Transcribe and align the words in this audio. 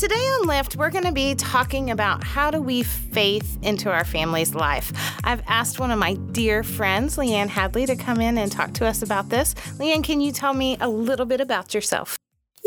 Today 0.00 0.14
on 0.14 0.46
Lift, 0.46 0.76
we're 0.76 0.88
going 0.88 1.04
to 1.04 1.12
be 1.12 1.34
talking 1.34 1.90
about 1.90 2.24
how 2.24 2.50
to 2.50 2.58
weave 2.58 2.86
faith 2.86 3.58
into 3.60 3.90
our 3.90 4.02
family's 4.02 4.54
life. 4.54 4.90
I've 5.24 5.42
asked 5.46 5.78
one 5.78 5.90
of 5.90 5.98
my 5.98 6.14
dear 6.14 6.62
friends, 6.62 7.18
Leanne 7.18 7.48
Hadley, 7.48 7.84
to 7.84 7.94
come 7.96 8.18
in 8.18 8.38
and 8.38 8.50
talk 8.50 8.72
to 8.74 8.86
us 8.86 9.02
about 9.02 9.28
this. 9.28 9.52
Leanne, 9.78 10.02
can 10.02 10.22
you 10.22 10.32
tell 10.32 10.54
me 10.54 10.78
a 10.80 10.88
little 10.88 11.26
bit 11.26 11.42
about 11.42 11.74
yourself? 11.74 12.18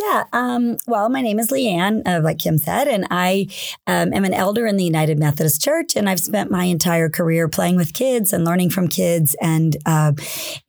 Yeah. 0.04 0.26
Um, 0.34 0.78
well, 0.86 1.08
my 1.10 1.22
name 1.22 1.40
is 1.40 1.50
Leanne, 1.50 2.06
uh, 2.06 2.20
like 2.22 2.40
Kim 2.40 2.58
said, 2.58 2.90
and 2.90 3.08
I 3.10 3.48
um, 3.88 4.14
am 4.14 4.26
an 4.26 4.34
elder 4.34 4.68
in 4.68 4.76
the 4.76 4.84
United 4.84 5.18
Methodist 5.18 5.62
Church, 5.62 5.96
and 5.96 6.10
I've 6.10 6.20
spent 6.20 6.52
my 6.52 6.66
entire 6.66 7.10
career 7.10 7.48
playing 7.48 7.78
with 7.78 7.94
kids 7.94 8.34
and 8.34 8.44
learning 8.44 8.72
from 8.72 8.90
kids, 8.90 9.34
and 9.42 9.78
uh, 9.86 10.12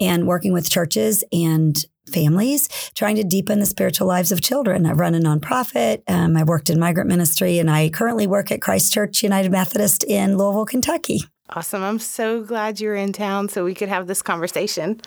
and 0.00 0.28
working 0.28 0.52
with 0.52 0.70
churches 0.70 1.24
and 1.32 1.84
families, 2.06 2.68
trying 2.94 3.16
to 3.16 3.24
deepen 3.24 3.58
the 3.58 3.66
spiritual 3.66 4.06
lives 4.06 4.30
of 4.30 4.40
children. 4.40 4.86
I 4.86 4.92
run 4.92 5.16
a 5.16 5.18
nonprofit. 5.18 6.02
Um, 6.06 6.36
I 6.36 6.44
worked 6.44 6.70
in 6.70 6.78
migrant 6.78 7.08
ministry, 7.08 7.58
and 7.58 7.68
I 7.68 7.88
currently 7.88 8.28
work 8.28 8.52
at 8.52 8.62
Christ 8.62 8.92
Church 8.92 9.22
United 9.22 9.50
Methodist 9.50 10.04
in 10.04 10.38
Louisville, 10.38 10.66
Kentucky. 10.66 11.22
Awesome. 11.50 11.82
I'm 11.82 11.98
so 11.98 12.42
glad 12.42 12.80
you're 12.80 12.94
in 12.94 13.12
town 13.12 13.48
so 13.48 13.64
we 13.64 13.74
could 13.74 13.88
have 13.88 14.06
this 14.06 14.22
conversation. 14.22 15.00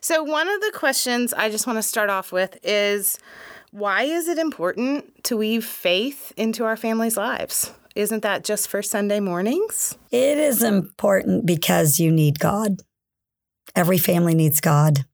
So, 0.00 0.22
one 0.22 0.48
of 0.48 0.60
the 0.60 0.70
questions 0.74 1.32
I 1.32 1.50
just 1.50 1.66
want 1.66 1.78
to 1.78 1.82
start 1.82 2.10
off 2.10 2.30
with 2.30 2.58
is 2.62 3.18
why 3.70 4.02
is 4.02 4.28
it 4.28 4.38
important 4.38 5.24
to 5.24 5.36
weave 5.36 5.64
faith 5.64 6.32
into 6.36 6.64
our 6.64 6.76
families' 6.76 7.16
lives? 7.16 7.72
Isn't 7.94 8.22
that 8.22 8.44
just 8.44 8.68
for 8.68 8.82
Sunday 8.82 9.20
mornings? 9.20 9.96
It 10.10 10.38
is 10.38 10.62
important 10.62 11.46
because 11.46 11.98
you 11.98 12.10
need 12.12 12.38
God. 12.38 12.82
Every 13.74 13.98
family 13.98 14.34
needs 14.34 14.60
God. 14.60 15.04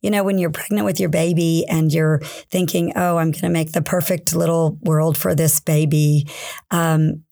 You 0.00 0.10
know, 0.10 0.22
when 0.22 0.38
you're 0.38 0.50
pregnant 0.50 0.84
with 0.84 1.00
your 1.00 1.08
baby 1.08 1.64
and 1.68 1.92
you're 1.92 2.20
thinking, 2.50 2.92
oh, 2.96 3.16
I'm 3.16 3.32
going 3.32 3.42
to 3.42 3.48
make 3.48 3.72
the 3.72 3.82
perfect 3.82 4.34
little 4.34 4.78
world 4.82 5.18
for 5.18 5.34
this 5.34 5.60
baby. 5.60 6.28
Um, 6.70 7.24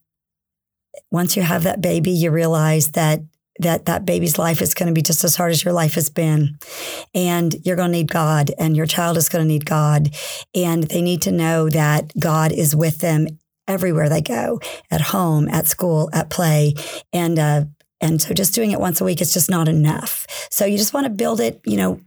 once 1.11 1.35
you 1.35 1.43
have 1.43 1.63
that 1.63 1.81
baby, 1.81 2.11
you 2.11 2.31
realize 2.31 2.89
that 2.91 3.21
that 3.59 3.85
that 3.85 4.05
baby's 4.05 4.37
life 4.37 4.61
is 4.61 4.73
going 4.73 4.87
to 4.87 4.93
be 4.93 5.01
just 5.01 5.23
as 5.23 5.35
hard 5.35 5.51
as 5.51 5.63
your 5.63 5.73
life 5.73 5.95
has 5.95 6.09
been. 6.09 6.57
And 7.13 7.55
you're 7.63 7.75
going 7.75 7.91
to 7.91 7.97
need 7.97 8.11
god 8.11 8.51
and 8.57 8.75
your 8.75 8.85
child 8.85 9.17
is 9.17 9.29
going 9.29 9.43
to 9.43 9.47
need 9.47 9.65
god. 9.65 10.13
And 10.53 10.83
they 10.83 11.01
need 11.01 11.21
to 11.23 11.31
know 11.31 11.69
that 11.69 12.11
god 12.19 12.51
is 12.51 12.75
with 12.75 12.99
them 12.99 13.27
everywhere 13.67 14.09
they 14.09 14.21
go 14.21 14.59
at 14.91 15.01
home 15.01 15.47
at 15.49 15.67
school 15.67 16.09
at 16.13 16.29
play. 16.29 16.73
And 17.13 17.39
uh, 17.39 17.65
and 18.01 18.21
so 18.21 18.33
just 18.33 18.53
doing 18.53 18.71
it 18.71 18.79
once 18.79 18.99
a 19.01 19.05
week 19.05 19.21
is 19.21 19.33
just 19.33 19.49
not 19.49 19.67
enough. 19.67 20.27
So 20.51 20.65
you 20.65 20.77
just 20.77 20.93
want 20.93 21.05
to 21.05 21.11
build 21.11 21.39
it 21.39 21.61
you 21.65 21.77
know 21.77 22.01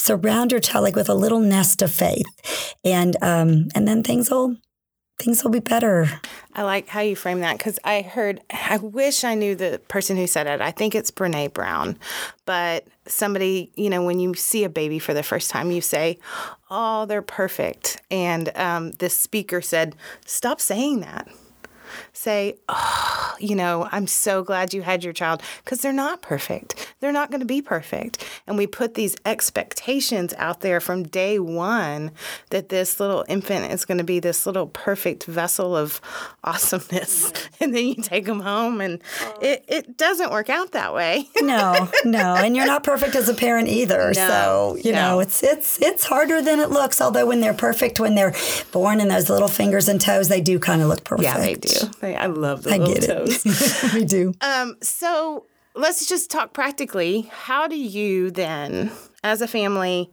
surround 0.00 0.52
your 0.52 0.60
child 0.60 0.84
like 0.84 0.96
with 0.96 1.08
a 1.08 1.14
little 1.14 1.40
nest 1.40 1.82
of 1.82 1.92
faith, 1.92 2.74
and 2.84 3.16
um, 3.22 3.68
and 3.74 3.86
then 3.86 4.02
things 4.02 4.30
will 4.30 4.56
things 5.18 5.42
will 5.42 5.50
be 5.50 5.60
better. 5.60 6.08
I 6.54 6.62
like 6.62 6.88
how 6.88 7.00
you 7.00 7.16
frame 7.16 7.40
that 7.40 7.58
because 7.58 7.78
I 7.84 8.02
heard, 8.02 8.40
I 8.50 8.76
wish 8.78 9.24
I 9.24 9.34
knew 9.34 9.54
the 9.54 9.80
person 9.88 10.16
who 10.16 10.26
said 10.26 10.46
it. 10.46 10.60
I 10.60 10.70
think 10.70 10.94
it's 10.94 11.10
Brene 11.10 11.52
Brown. 11.52 11.98
But 12.46 12.86
somebody, 13.06 13.72
you 13.74 13.90
know, 13.90 14.04
when 14.04 14.20
you 14.20 14.34
see 14.34 14.64
a 14.64 14.68
baby 14.68 14.98
for 14.98 15.14
the 15.14 15.22
first 15.22 15.50
time, 15.50 15.70
you 15.70 15.80
say, 15.80 16.18
oh, 16.70 17.06
they're 17.06 17.22
perfect. 17.22 18.00
And 18.10 18.56
um, 18.56 18.92
this 18.92 19.16
speaker 19.16 19.60
said, 19.60 19.96
stop 20.24 20.60
saying 20.60 21.00
that 21.00 21.28
say, 22.12 22.56
oh, 22.68 23.34
you 23.38 23.54
know, 23.54 23.88
I'm 23.92 24.06
so 24.06 24.42
glad 24.42 24.74
you 24.74 24.82
had 24.82 25.04
your 25.04 25.12
child 25.12 25.42
because 25.64 25.80
they're 25.80 25.92
not 25.92 26.22
perfect. 26.22 26.94
They're 27.00 27.12
not 27.12 27.30
going 27.30 27.40
to 27.40 27.46
be 27.46 27.62
perfect. 27.62 28.24
And 28.46 28.56
we 28.56 28.66
put 28.66 28.94
these 28.94 29.16
expectations 29.24 30.34
out 30.38 30.60
there 30.60 30.80
from 30.80 31.04
day 31.04 31.38
one 31.38 32.10
that 32.50 32.68
this 32.68 33.00
little 33.00 33.24
infant 33.28 33.72
is 33.72 33.84
going 33.84 33.98
to 33.98 34.04
be 34.04 34.20
this 34.20 34.46
little 34.46 34.66
perfect 34.66 35.24
vessel 35.24 35.76
of 35.76 36.00
awesomeness. 36.44 37.32
And 37.60 37.74
then 37.74 37.86
you 37.86 37.94
take 37.96 38.24
them 38.24 38.40
home 38.40 38.80
and 38.80 39.00
it, 39.42 39.64
it 39.68 39.96
doesn't 39.96 40.30
work 40.30 40.48
out 40.48 40.72
that 40.72 40.94
way. 40.94 41.28
no, 41.40 41.88
no. 42.04 42.34
And 42.34 42.56
you're 42.56 42.66
not 42.66 42.84
perfect 42.84 43.16
as 43.16 43.28
a 43.28 43.34
parent 43.34 43.68
either. 43.68 44.12
No, 44.14 44.28
so, 44.28 44.76
you 44.82 44.92
no. 44.92 45.10
know, 45.10 45.20
it's 45.20 45.42
it's 45.42 45.80
it's 45.82 46.04
harder 46.04 46.40
than 46.40 46.60
it 46.60 46.70
looks. 46.70 47.00
Although 47.00 47.26
when 47.26 47.40
they're 47.40 47.54
perfect, 47.54 48.00
when 48.00 48.14
they're 48.14 48.34
born 48.72 49.00
and 49.00 49.10
those 49.10 49.28
little 49.28 49.48
fingers 49.48 49.88
and 49.88 50.00
toes, 50.00 50.28
they 50.28 50.40
do 50.40 50.58
kind 50.58 50.82
of 50.82 50.88
look 50.88 51.04
perfect. 51.04 51.24
Yeah, 51.24 51.38
they 51.38 51.54
do. 51.54 51.87
They, 52.00 52.16
I 52.16 52.26
love 52.26 52.62
the 52.62 52.74
I 52.74 52.78
little 52.78 53.26
toes. 53.26 53.90
we 53.94 54.04
do. 54.04 54.32
Um, 54.40 54.76
so 54.82 55.46
let's 55.74 56.06
just 56.06 56.30
talk 56.30 56.52
practically. 56.52 57.22
How 57.30 57.66
do 57.66 57.76
you 57.76 58.30
then, 58.30 58.90
as 59.22 59.42
a 59.42 59.48
family, 59.48 60.10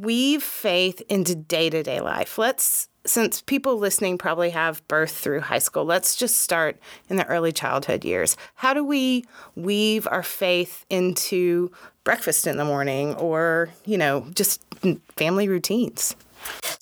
weave 0.00 0.42
faith 0.42 1.02
into 1.08 1.34
day 1.34 1.70
to 1.70 1.82
day 1.82 2.00
life? 2.00 2.38
Let's 2.38 2.88
since 3.08 3.40
people 3.40 3.78
listening 3.78 4.18
probably 4.18 4.50
have 4.50 4.86
birth 4.86 5.12
through 5.12 5.40
high 5.40 5.58
school, 5.58 5.84
let's 5.84 6.14
just 6.14 6.38
start 6.38 6.78
in 7.08 7.16
the 7.16 7.26
early 7.26 7.52
childhood 7.52 8.04
years. 8.04 8.36
How 8.54 8.74
do 8.74 8.84
we 8.84 9.24
weave 9.56 10.06
our 10.10 10.22
faith 10.22 10.84
into 10.90 11.70
breakfast 12.04 12.46
in 12.46 12.58
the 12.58 12.64
morning 12.64 13.14
or, 13.14 13.70
you 13.86 13.96
know, 13.96 14.26
just 14.34 14.62
family 15.16 15.48
routines? 15.48 16.14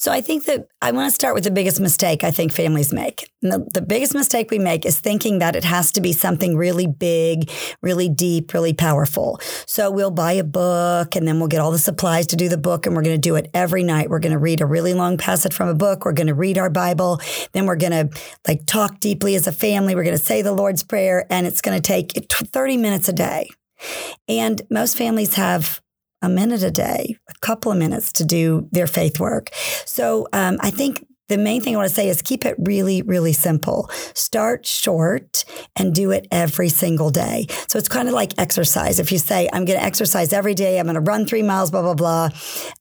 So 0.06 0.12
I 0.12 0.20
think 0.20 0.44
that 0.44 0.68
I 0.80 0.92
want 0.92 1.10
to 1.10 1.12
start 1.12 1.34
with 1.34 1.42
the 1.42 1.50
biggest 1.50 1.80
mistake 1.80 2.22
I 2.22 2.30
think 2.30 2.52
families 2.52 2.92
make. 2.92 3.28
The, 3.42 3.68
the, 3.74 3.82
biggest 3.82 4.14
mistake 4.14 4.52
we 4.52 4.58
make 4.60 4.86
is 4.86 5.00
thinking 5.00 5.40
that 5.40 5.56
it 5.56 5.64
has 5.64 5.90
to 5.90 6.00
be 6.00 6.12
something 6.12 6.56
really 6.56 6.86
big, 6.86 7.50
really 7.82 8.08
deep, 8.08 8.54
really 8.54 8.72
powerful. 8.72 9.40
So 9.66 9.90
we'll 9.90 10.12
buy 10.12 10.30
a 10.34 10.44
book 10.44 11.16
and 11.16 11.26
then 11.26 11.40
we'll 11.40 11.48
get 11.48 11.58
all 11.58 11.72
the 11.72 11.78
supplies 11.80 12.28
to 12.28 12.36
do 12.36 12.48
the 12.48 12.56
book 12.56 12.86
and 12.86 12.94
we're 12.94 13.02
going 13.02 13.20
to 13.20 13.28
do 13.28 13.34
it 13.34 13.50
every 13.52 13.82
night. 13.82 14.08
We're 14.08 14.20
going 14.20 14.30
to 14.30 14.38
read 14.38 14.60
a 14.60 14.66
really 14.66 14.94
long 14.94 15.18
passage 15.18 15.52
from 15.52 15.66
a 15.66 15.74
book. 15.74 16.04
We're 16.04 16.12
going 16.12 16.28
to 16.28 16.34
read 16.34 16.56
our 16.56 16.70
Bible. 16.70 17.20
Then 17.50 17.66
we're 17.66 17.74
going 17.74 18.08
to 18.08 18.20
like 18.46 18.64
talk 18.64 19.00
deeply 19.00 19.34
as 19.34 19.48
a 19.48 19.52
family. 19.52 19.96
We're 19.96 20.04
going 20.04 20.16
to 20.16 20.24
say 20.24 20.40
the 20.40 20.52
Lord's 20.52 20.84
Prayer 20.84 21.26
and 21.30 21.48
it's 21.48 21.60
going 21.60 21.76
to 21.76 21.82
take 21.82 22.12
30 22.30 22.76
minutes 22.76 23.08
a 23.08 23.12
day. 23.12 23.48
And 24.28 24.62
most 24.70 24.96
families 24.96 25.34
have 25.34 25.80
a 26.22 26.28
minute 26.28 26.62
a 26.62 26.70
day, 26.70 27.16
a 27.28 27.34
couple 27.40 27.72
of 27.72 27.78
minutes 27.78 28.12
to 28.12 28.24
do 28.24 28.68
their 28.72 28.86
faith 28.86 29.20
work. 29.20 29.50
So 29.84 30.28
um, 30.32 30.58
I 30.60 30.70
think 30.70 31.04
the 31.28 31.38
main 31.38 31.60
thing 31.60 31.74
I 31.74 31.78
want 31.78 31.88
to 31.88 31.94
say 31.94 32.08
is 32.08 32.22
keep 32.22 32.44
it 32.44 32.54
really, 32.58 33.02
really 33.02 33.32
simple. 33.32 33.90
Start 34.14 34.64
short 34.64 35.44
and 35.74 35.92
do 35.92 36.12
it 36.12 36.28
every 36.30 36.68
single 36.68 37.10
day. 37.10 37.46
So 37.66 37.78
it's 37.78 37.88
kind 37.88 38.06
of 38.06 38.14
like 38.14 38.38
exercise. 38.38 39.00
If 39.00 39.10
you 39.10 39.18
say, 39.18 39.48
I'm 39.52 39.64
going 39.64 39.78
to 39.78 39.84
exercise 39.84 40.32
every 40.32 40.54
day, 40.54 40.78
I'm 40.78 40.86
going 40.86 40.94
to 40.94 41.00
run 41.00 41.26
three 41.26 41.42
miles, 41.42 41.72
blah, 41.72 41.82
blah, 41.82 41.94
blah, 41.94 42.28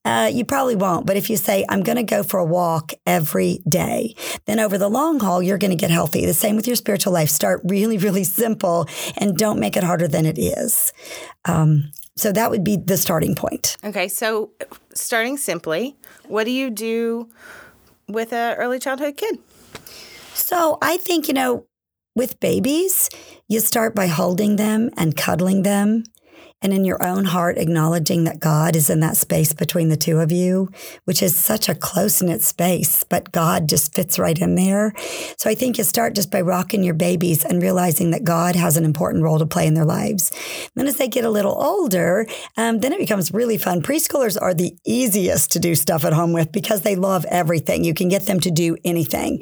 uh, 0.05 0.29
you 0.31 0.45
probably 0.45 0.75
won't. 0.75 1.07
But 1.07 1.17
if 1.17 1.29
you 1.29 1.37
say, 1.37 1.65
I'm 1.69 1.81
going 1.81 1.95
to 1.95 2.03
go 2.03 2.21
for 2.21 2.39
a 2.39 2.45
walk 2.45 2.93
every 3.07 3.61
day, 3.67 4.15
then 4.45 4.59
over 4.59 4.77
the 4.77 4.89
long 4.89 5.19
haul, 5.19 5.41
you're 5.41 5.57
going 5.57 5.71
to 5.71 5.75
get 5.75 5.89
healthy. 5.89 6.25
The 6.25 6.33
same 6.33 6.55
with 6.55 6.67
your 6.67 6.75
spiritual 6.75 7.13
life. 7.13 7.29
Start 7.29 7.61
really, 7.63 7.97
really 7.97 8.23
simple 8.23 8.87
and 9.17 9.35
don't 9.35 9.59
make 9.59 9.75
it 9.75 9.83
harder 9.83 10.07
than 10.07 10.27
it 10.27 10.37
is. 10.37 10.93
Um, 11.45 11.91
so 12.15 12.31
that 12.31 12.49
would 12.49 12.63
be 12.63 12.77
the 12.77 12.97
starting 12.97 13.35
point. 13.35 13.77
Okay, 13.83 14.07
so 14.07 14.51
starting 14.93 15.37
simply, 15.37 15.95
what 16.27 16.45
do 16.45 16.51
you 16.51 16.69
do 16.69 17.29
with 18.07 18.31
an 18.33 18.55
early 18.55 18.79
childhood 18.79 19.17
kid? 19.17 19.39
So 20.33 20.77
I 20.81 20.97
think, 20.97 21.27
you 21.27 21.33
know, 21.33 21.65
with 22.15 22.39
babies, 22.39 23.09
you 23.49 23.59
start 23.59 23.93
by 23.93 24.07
holding 24.07 24.55
them 24.55 24.89
and 24.95 25.15
cuddling 25.15 25.63
them 25.63 26.03
and 26.65 26.73
in 26.73 26.83
your 26.83 27.01
own 27.03 27.25
heart 27.25 27.59
acknowledging 27.59 28.23
that 28.23 28.39
God 28.39 28.75
is 28.75 28.89
in 28.89 28.99
that 29.01 29.17
space 29.17 29.53
between 29.53 29.89
the 29.89 29.95
two 29.95 30.19
of 30.19 30.31
you, 30.31 30.71
which 31.03 31.21
is 31.21 31.35
such 31.35 31.69
a 31.69 31.75
close 31.75 32.23
knit 32.23 32.41
space, 32.41 33.03
but 33.03 33.31
God 33.31 33.69
just 33.69 33.93
fits 33.93 34.17
right 34.17 34.37
in 34.41 34.55
there. 34.55 34.91
So 35.37 35.47
I 35.47 35.53
think 35.53 35.77
you 35.77 35.83
start 35.83 36.15
just 36.15 36.31
by 36.31 36.41
rocking 36.41 36.83
your 36.83 36.95
babies 36.95 37.45
and 37.45 37.61
realizing 37.61 38.09
that 38.11 38.23
God 38.23 38.55
has 38.55 38.77
an 38.77 38.83
important 38.83 39.23
role 39.23 39.37
to 39.37 39.45
play 39.45 39.67
in 39.67 39.75
their 39.75 39.85
lives. 39.85 40.31
then 40.73 40.87
as 40.87 40.97
they 40.97 41.07
get 41.07 41.23
a 41.23 41.29
little 41.29 41.55
older, 41.61 42.25
um, 42.57 42.79
then 42.79 42.93
it 42.93 42.99
becomes 42.99 43.31
really 43.31 43.59
fun. 43.59 43.83
Preschoolers 43.83 44.35
are 44.41 44.55
the 44.55 44.75
easiest 44.85 45.51
to 45.51 45.59
do 45.59 45.75
stuff 45.75 46.03
at 46.03 46.13
home 46.13 46.33
with 46.33 46.51
because 46.51 46.81
they 46.81 46.95
love 46.95 47.25
everything. 47.25 47.83
You 47.83 47.93
can 47.93 48.09
get 48.09 48.25
them 48.25 48.39
to 48.39 48.49
do 48.49 48.75
anything. 48.83 49.39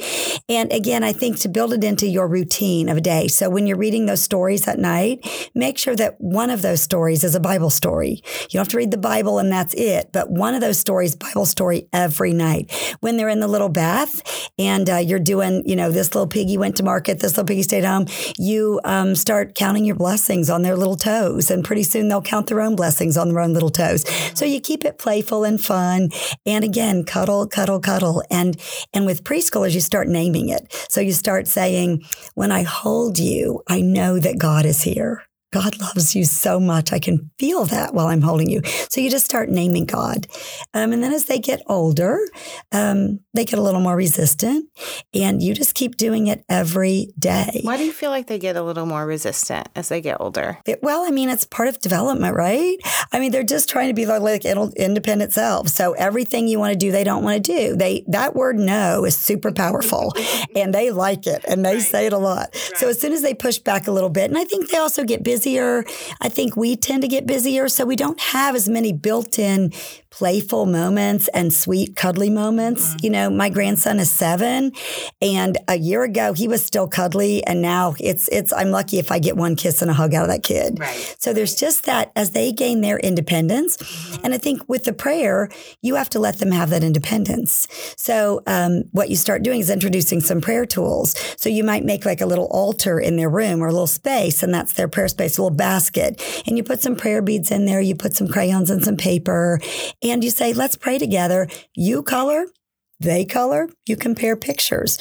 And 0.50 0.74
again, 0.74 1.06
I 1.06 1.14
think 1.14 1.40
to 1.40 1.48
build 1.48 1.72
it 1.72 1.86
into 1.86 2.06
your 2.06 2.28
routine 2.28 2.90
of 2.90 2.98
a 2.98 3.02
day. 3.02 3.30
So 3.30 3.50
when 3.50 3.66
you're 3.66 3.78
reading 3.78 4.08
those 4.08 4.22
stories 4.22 4.68
at 4.68 4.78
night, 4.78 5.50
make 5.56 5.78
sure 5.78 5.96
that 5.96 6.20
one 6.20 6.50
of 6.50 6.62
those 6.62 6.82
stories 6.82 7.13
stories 7.14 7.24
is 7.24 7.36
a 7.36 7.40
Bible 7.40 7.70
story. 7.70 8.22
You 8.24 8.50
don't 8.54 8.62
have 8.62 8.70
to 8.70 8.78
read 8.78 8.92
the 8.92 8.98
Bible 8.98 9.38
and 9.38 9.52
that's 9.52 9.74
it, 9.76 10.10
but 10.12 10.32
one 10.32 10.56
of 10.56 10.62
those 10.62 10.80
stories, 10.80 11.16
Bible 11.16 11.46
story 11.46 11.88
every 11.94 12.34
night. 12.34 12.72
When 13.02 13.18
they're 13.18 13.30
in 13.30 13.40
the 13.40 13.48
little 13.48 13.70
bath 13.70 14.22
and 14.58 14.90
uh, 14.90 14.98
you're 14.98 15.20
doing, 15.20 15.64
you 15.66 15.76
know, 15.76 15.92
this 15.92 16.16
little 16.16 16.28
piggy 16.28 16.58
went 16.58 16.78
to 16.78 16.84
market, 16.84 17.20
this 17.20 17.34
little 17.34 17.46
piggy 17.46 17.62
stayed 17.64 17.84
home, 17.84 18.08
you 18.38 18.80
um, 18.84 19.16
start 19.16 19.54
counting 19.54 19.86
your 19.86 19.96
blessings 19.96 20.50
on 20.50 20.64
their 20.64 20.76
little 20.76 20.96
toes. 20.96 21.52
And 21.52 21.64
pretty 21.64 21.84
soon 21.84 22.08
they'll 22.08 22.22
count 22.22 22.48
their 22.48 22.62
own 22.62 22.76
blessings 22.76 23.16
on 23.18 23.30
their 23.30 23.40
own 23.40 23.54
little 23.54 23.70
toes. 23.70 24.04
So 24.34 24.46
you 24.46 24.60
keep 24.60 24.86
it 24.86 24.98
playful 24.98 25.44
and 25.44 25.62
fun. 25.62 26.10
And 26.46 26.64
again, 26.64 27.04
cuddle, 27.04 27.48
cuddle, 27.48 27.80
cuddle. 27.80 28.24
And, 28.32 28.60
and 28.94 29.06
with 29.06 29.24
preschoolers, 29.24 29.76
you 29.76 29.82
start 29.82 30.08
naming 30.08 30.50
it. 30.50 30.66
So 30.90 31.00
you 31.00 31.12
start 31.12 31.48
saying, 31.48 32.04
when 32.34 32.52
I 32.52 32.64
hold 32.64 33.20
you, 33.20 33.62
I 33.68 33.82
know 33.82 34.20
that 34.20 34.40
God 34.40 34.66
is 34.66 34.82
here. 34.82 35.24
God 35.54 35.80
loves 35.80 36.16
you 36.16 36.26
so 36.26 36.60
much. 36.60 36.92
I 36.92 36.98
can 36.98 37.30
feel 37.38 37.66
that 37.66 37.94
while 37.94 38.08
I'm 38.08 38.24
holding 38.24 38.50
you. 38.50 38.62
So 38.90 39.00
you 39.00 39.12
just 39.12 39.26
start 39.26 39.50
naming 39.50 39.86
God. 39.86 40.26
Um, 40.74 40.92
and 40.94 41.04
then 41.04 41.14
as 41.14 41.26
they 41.26 41.38
get 41.38 41.62
older, 41.68 42.20
um, 42.72 43.20
they 43.36 43.46
get 43.46 43.60
a 43.60 43.62
little 43.62 43.80
more 43.80 43.96
resistant. 43.96 44.68
And 45.14 45.44
you 45.44 45.54
just 45.54 45.76
keep 45.76 45.96
doing 45.96 46.26
it 46.26 46.44
every 46.50 47.14
day. 47.20 47.62
Why 47.62 47.78
do 47.78 47.86
you 47.86 47.94
feel 47.94 48.10
like 48.10 48.26
they 48.26 48.40
get 48.40 48.56
a 48.56 48.64
little 48.64 48.88
more 48.88 49.06
resistant 49.06 49.70
as 49.76 49.90
they 49.90 50.02
get 50.02 50.20
older? 50.20 50.58
It, 50.66 50.82
well, 50.82 51.04
I 51.06 51.12
mean, 51.12 51.30
it's 51.30 51.46
part 51.46 51.68
of 51.68 51.80
development, 51.80 52.36
right? 52.36 52.78
I 53.12 53.20
mean, 53.20 53.32
they're 53.32 53.44
just 53.44 53.70
trying 53.70 53.90
to 53.90 53.94
be 53.94 54.08
like 54.08 54.46
independent 54.46 55.34
selves. 55.34 55.74
So 55.74 55.94
everything 55.94 56.48
you 56.48 56.58
want 56.58 56.74
to 56.74 56.80
do, 56.80 56.92
they 56.92 57.04
don't 57.04 57.24
want 57.24 57.46
to 57.46 57.52
do. 57.52 57.76
They 57.76 58.04
That 58.08 58.36
word 58.36 58.58
no 58.58 59.06
is 59.06 59.16
super 59.16 59.52
powerful 59.52 60.14
and 60.56 60.74
they 60.74 60.90
like 60.90 61.28
it 61.28 61.46
and 61.48 61.64
they 61.64 61.76
right. 61.76 61.82
say 61.84 62.06
it 62.08 62.14
a 62.14 62.18
lot. 62.18 62.50
Right. 62.54 62.78
So 62.78 62.90
as 62.90 63.00
soon 63.00 63.14
as 63.14 63.22
they 63.22 63.36
push 63.36 63.60
back 63.60 63.86
a 63.86 63.92
little 63.92 64.10
bit, 64.10 64.32
and 64.32 64.38
I 64.38 64.46
think 64.46 64.70
they 64.70 64.78
also 64.78 65.04
get 65.04 65.22
busy 65.24 65.43
busier. 65.44 65.84
I 66.22 66.30
think 66.30 66.56
we 66.56 66.76
tend 66.76 67.02
to 67.02 67.08
get 67.08 67.26
busier, 67.26 67.68
so 67.68 67.86
we 67.86 67.96
don't 67.96 68.20
have 68.20 68.56
as 68.56 68.70
many 68.70 68.94
built 68.94 69.38
in 69.38 69.74
playful 70.10 70.68
moments 70.68 71.28
and 71.30 71.52
sweet, 71.52 71.96
cuddly 71.96 72.30
moments. 72.30 72.90
Mm-hmm. 72.90 72.98
You 73.02 73.10
know, 73.10 73.30
my 73.30 73.50
grandson 73.50 74.00
is 74.00 74.12
seven, 74.12 74.72
and 75.22 75.58
a 75.68 75.78
year 75.78 76.04
ago 76.04 76.34
he 76.34 76.48
was 76.48 76.66
still 76.66 76.88
cuddly, 76.88 77.44
and 77.46 77.62
now 77.62 77.96
it's 78.00 78.30
it's. 78.30 78.54
I'm 78.54 78.72
lucky 78.72 79.00
if 79.00 79.12
I 79.12 79.20
get 79.20 79.36
one 79.36 79.56
kiss 79.56 79.82
and 79.82 79.92
a 79.92 79.94
hug 79.94 80.14
out 80.14 80.24
of 80.24 80.30
that 80.30 80.44
kid. 80.44 80.80
Right. 80.80 81.16
So 81.20 81.34
there's 81.34 81.56
just 81.56 81.86
that 81.86 82.12
as 82.16 82.32
they 82.32 82.52
gain 82.54 82.82
their 82.82 83.00
independence, 83.00 83.78
mm-hmm. 83.78 84.26
and 84.26 84.34
I 84.34 84.38
think 84.38 84.62
with 84.70 84.86
the 84.86 84.94
prayer, 84.94 85.50
you 85.82 85.96
have 85.96 86.10
to 86.12 86.20
let 86.20 86.40
them 86.40 86.52
have 86.52 86.70
that 86.70 86.84
independence. 86.84 87.68
So 87.98 88.42
um, 88.48 88.84
what 88.92 89.10
you 89.10 89.16
start 89.18 89.44
doing 89.44 89.60
is 89.60 89.70
introducing 89.70 90.22
some 90.22 90.40
prayer 90.40 90.66
tools. 90.66 91.16
So 91.38 91.50
you 91.50 91.64
might 91.64 91.84
make 91.84 92.06
like 92.06 92.22
a 92.22 92.26
little 92.26 92.48
altar 92.52 93.00
in 93.00 93.18
their 93.18 93.30
room 93.30 93.62
or 93.62 93.68
a 93.68 93.72
little 93.72 93.88
space, 93.88 94.44
and 94.44 94.54
that's 94.54 94.74
their 94.74 94.88
prayer 94.88 95.08
space, 95.08 95.33
a 95.38 95.42
little 95.42 95.56
basket, 95.56 96.22
and 96.48 96.58
you 96.58 96.64
put 96.64 96.82
some 96.82 96.96
prayer 96.96 97.22
beads 97.22 97.52
in 97.52 97.66
there. 97.66 97.82
You 97.82 97.96
put 97.96 98.14
some 98.14 98.28
crayons 98.28 98.70
and 98.70 98.84
some 98.84 98.98
paper, 98.98 99.60
and 100.02 100.24
you 100.24 100.30
say, 100.30 100.54
let's 100.54 100.76
pray 100.76 100.98
together. 100.98 101.48
You 101.76 102.04
color, 102.04 102.46
they 103.00 103.26
color, 103.26 103.70
you 103.88 103.96
compare 103.96 104.36
pictures. 104.36 104.98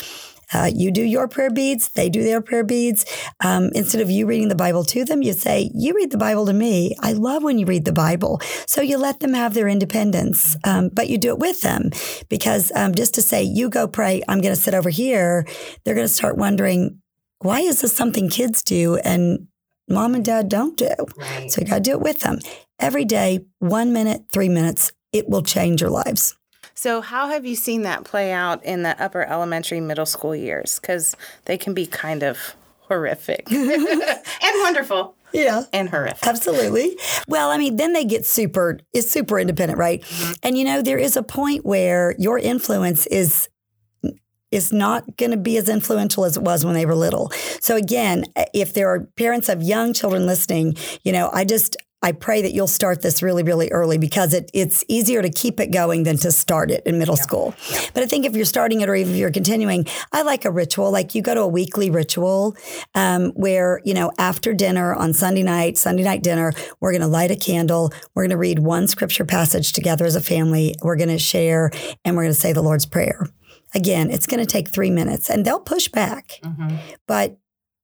Uh, 0.55 0.71
you 0.75 0.91
do 0.91 1.03
your 1.03 1.29
prayer 1.29 1.51
beads, 1.51 1.89
they 1.91 2.09
do 2.09 2.23
their 2.23 2.41
prayer 2.41 2.65
beads. 2.65 3.07
Um, 3.45 3.71
instead 3.75 4.01
of 4.01 4.11
you 4.11 4.27
reading 4.27 4.49
the 4.49 4.55
Bible 4.55 4.85
to 4.85 5.05
them, 5.05 5.23
you 5.23 5.33
say, 5.33 5.71
You 5.75 5.95
read 5.95 6.11
the 6.11 6.19
Bible 6.19 6.47
to 6.47 6.53
me. 6.53 6.95
I 7.01 7.13
love 7.13 7.43
when 7.43 7.59
you 7.59 7.67
read 7.67 7.85
the 7.85 7.93
Bible. 7.93 8.41
So 8.67 8.81
you 8.81 8.99
let 8.99 9.21
them 9.21 9.35
have 9.35 9.55
their 9.55 9.69
independence, 9.69 10.57
um, 10.65 10.91
but 10.93 11.09
you 11.09 11.19
do 11.19 11.31
it 11.31 11.39
with 11.39 11.63
them 11.63 11.91
because 12.29 12.71
um, 12.75 12.95
just 12.95 13.15
to 13.15 13.23
say, 13.23 13.43
You 13.43 13.71
go 13.71 13.89
pray, 13.89 14.23
I'm 14.29 14.41
going 14.41 14.55
to 14.55 14.61
sit 14.61 14.75
over 14.75 14.91
here, 14.91 15.47
they're 15.85 15.95
going 15.95 16.07
to 16.07 16.13
start 16.13 16.37
wondering, 16.37 17.01
Why 17.39 17.61
is 17.61 17.81
this 17.81 17.97
something 17.97 18.29
kids 18.29 18.63
do 18.63 18.97
and 18.97 19.49
mom 19.93 20.15
and 20.15 20.25
dad 20.25 20.49
don't 20.49 20.77
do? 20.77 20.91
Right. 21.17 21.51
So 21.51 21.61
you 21.61 21.67
got 21.67 21.77
to 21.77 21.81
do 21.81 21.93
it 21.93 22.01
with 22.01 22.21
them 22.21 22.41
every 22.79 23.05
day, 23.05 23.45
one 23.59 23.93
minute, 23.93 24.25
three 24.33 24.49
minutes 24.49 24.93
it 25.13 25.29
will 25.29 25.43
change 25.43 25.81
your 25.81 25.91
lives. 25.91 26.37
So, 26.75 27.01
how 27.01 27.29
have 27.29 27.45
you 27.45 27.55
seen 27.55 27.83
that 27.83 28.05
play 28.05 28.33
out 28.33 28.65
in 28.65 28.83
the 28.83 29.01
upper 29.03 29.25
elementary, 29.25 29.81
middle 29.81 30.07
school 30.07 30.35
years? 30.35 30.81
Because 30.81 31.15
they 31.45 31.59
can 31.59 31.75
be 31.75 31.87
kind 31.87 32.23
of 32.23 32.57
horrific 32.81 33.51
and 33.53 34.63
wonderful. 34.63 35.15
Yeah. 35.33 35.63
And 35.73 35.89
horrific. 35.89 36.27
Absolutely. 36.27 36.97
Well, 37.27 37.51
I 37.51 37.57
mean, 37.57 37.77
then 37.77 37.95
they 37.95 38.05
get 38.05 38.27
super, 38.27 38.81
it's 38.93 39.11
super 39.11 39.39
independent, 39.39 39.79
right? 39.79 40.03
Mm-hmm. 40.03 40.33
And 40.43 40.59
you 40.59 40.65
know, 40.65 40.83
there 40.83 40.99
is 40.99 41.17
a 41.17 41.23
point 41.23 41.65
where 41.65 42.15
your 42.19 42.39
influence 42.39 43.07
is 43.07 43.49
is 44.53 44.73
not 44.73 45.17
going 45.17 45.33
to 45.33 45.37
be 45.37 45.57
as 45.57 45.69
influential 45.69 46.25
as 46.25 46.37
it 46.37 46.43
was 46.43 46.65
when 46.65 46.75
they 46.75 46.87
were 46.87 46.95
little. 46.95 47.31
So 47.61 47.75
again, 47.77 48.25
if 48.55 48.75
there 48.75 48.89
are 48.89 49.07
parents 49.17 49.49
of 49.49 49.63
young 49.63 49.93
children 49.93 50.27
listening, 50.27 50.77
you 51.03 51.13
know, 51.13 51.31
I 51.33 51.45
just 51.45 51.77
I 52.05 52.11
pray 52.11 52.43
that 52.43 52.53
you'll 52.53 52.67
start 52.67 53.01
this 53.01 53.23
really, 53.23 53.45
really 53.45 53.71
early 53.71 53.97
because 53.97 54.35
it, 54.35 54.51
it's 54.53 54.85
easier 54.89 55.23
to 55.23 55.31
keep 55.31 55.61
it 55.61 55.69
going 55.69 56.03
than 56.03 56.17
to 56.19 56.33
start 56.33 56.73
it 56.73 56.85
in 56.85 56.99
middle 56.99 57.15
yeah. 57.17 57.23
school. 57.23 57.55
Yeah. 57.71 57.81
But 57.95 58.03
I 58.03 58.07
think 58.07 58.27
if 58.27 58.35
you're 58.35 58.45
starting 58.45 58.81
it 58.81 58.89
or 58.89 58.97
even 58.97 59.13
if 59.13 59.19
you're 59.19 59.31
continuing, 59.31 59.87
I 60.11 60.23
like 60.23 60.45
a 60.45 60.51
ritual. 60.51 60.91
Like 60.91 61.15
you 61.15 61.23
go 61.23 61.35
to 61.35 61.43
a 61.43 61.49
weekly 61.49 61.91
ritual 61.91 62.57
um, 62.97 63.31
where, 63.31 63.81
you 63.85 63.95
know, 63.95 64.11
after 64.19 64.53
dinner 64.53 64.93
on 64.95 65.13
Sunday 65.13 65.45
night, 65.45 65.79
Sunday 65.79 66.03
night 66.03 66.25
dinner, 66.25 66.53
we're 66.81 66.91
going 66.91 67.03
to 67.03 67.07
light 67.07 67.31
a 67.31 67.37
candle. 67.37 67.93
We're 68.15 68.25
going 68.25 68.31
to 68.31 68.37
read 68.37 68.59
one 68.59 68.89
scripture 68.89 69.25
passage 69.25 69.73
together 69.73 70.05
as 70.05 70.17
a 70.17 70.21
family. 70.21 70.75
We're 70.83 70.97
going 70.97 71.09
to 71.09 71.19
share 71.19 71.71
and 72.05 72.17
we're 72.17 72.25
going 72.25 72.35
to 72.35 72.41
say 72.41 72.53
the 72.53 72.63
Lord's 72.63 72.87
Prayer. 72.87 73.29
Again, 73.75 74.11
it's 74.11 74.27
going 74.27 74.41
to 74.41 74.47
take 74.47 74.69
three 74.69 74.91
minutes 74.91 75.31
and 75.31 75.45
they'll 75.45 75.61
push 75.61 75.89
back. 75.89 76.39
Mm-hmm. 76.45 76.77
But 77.07 77.39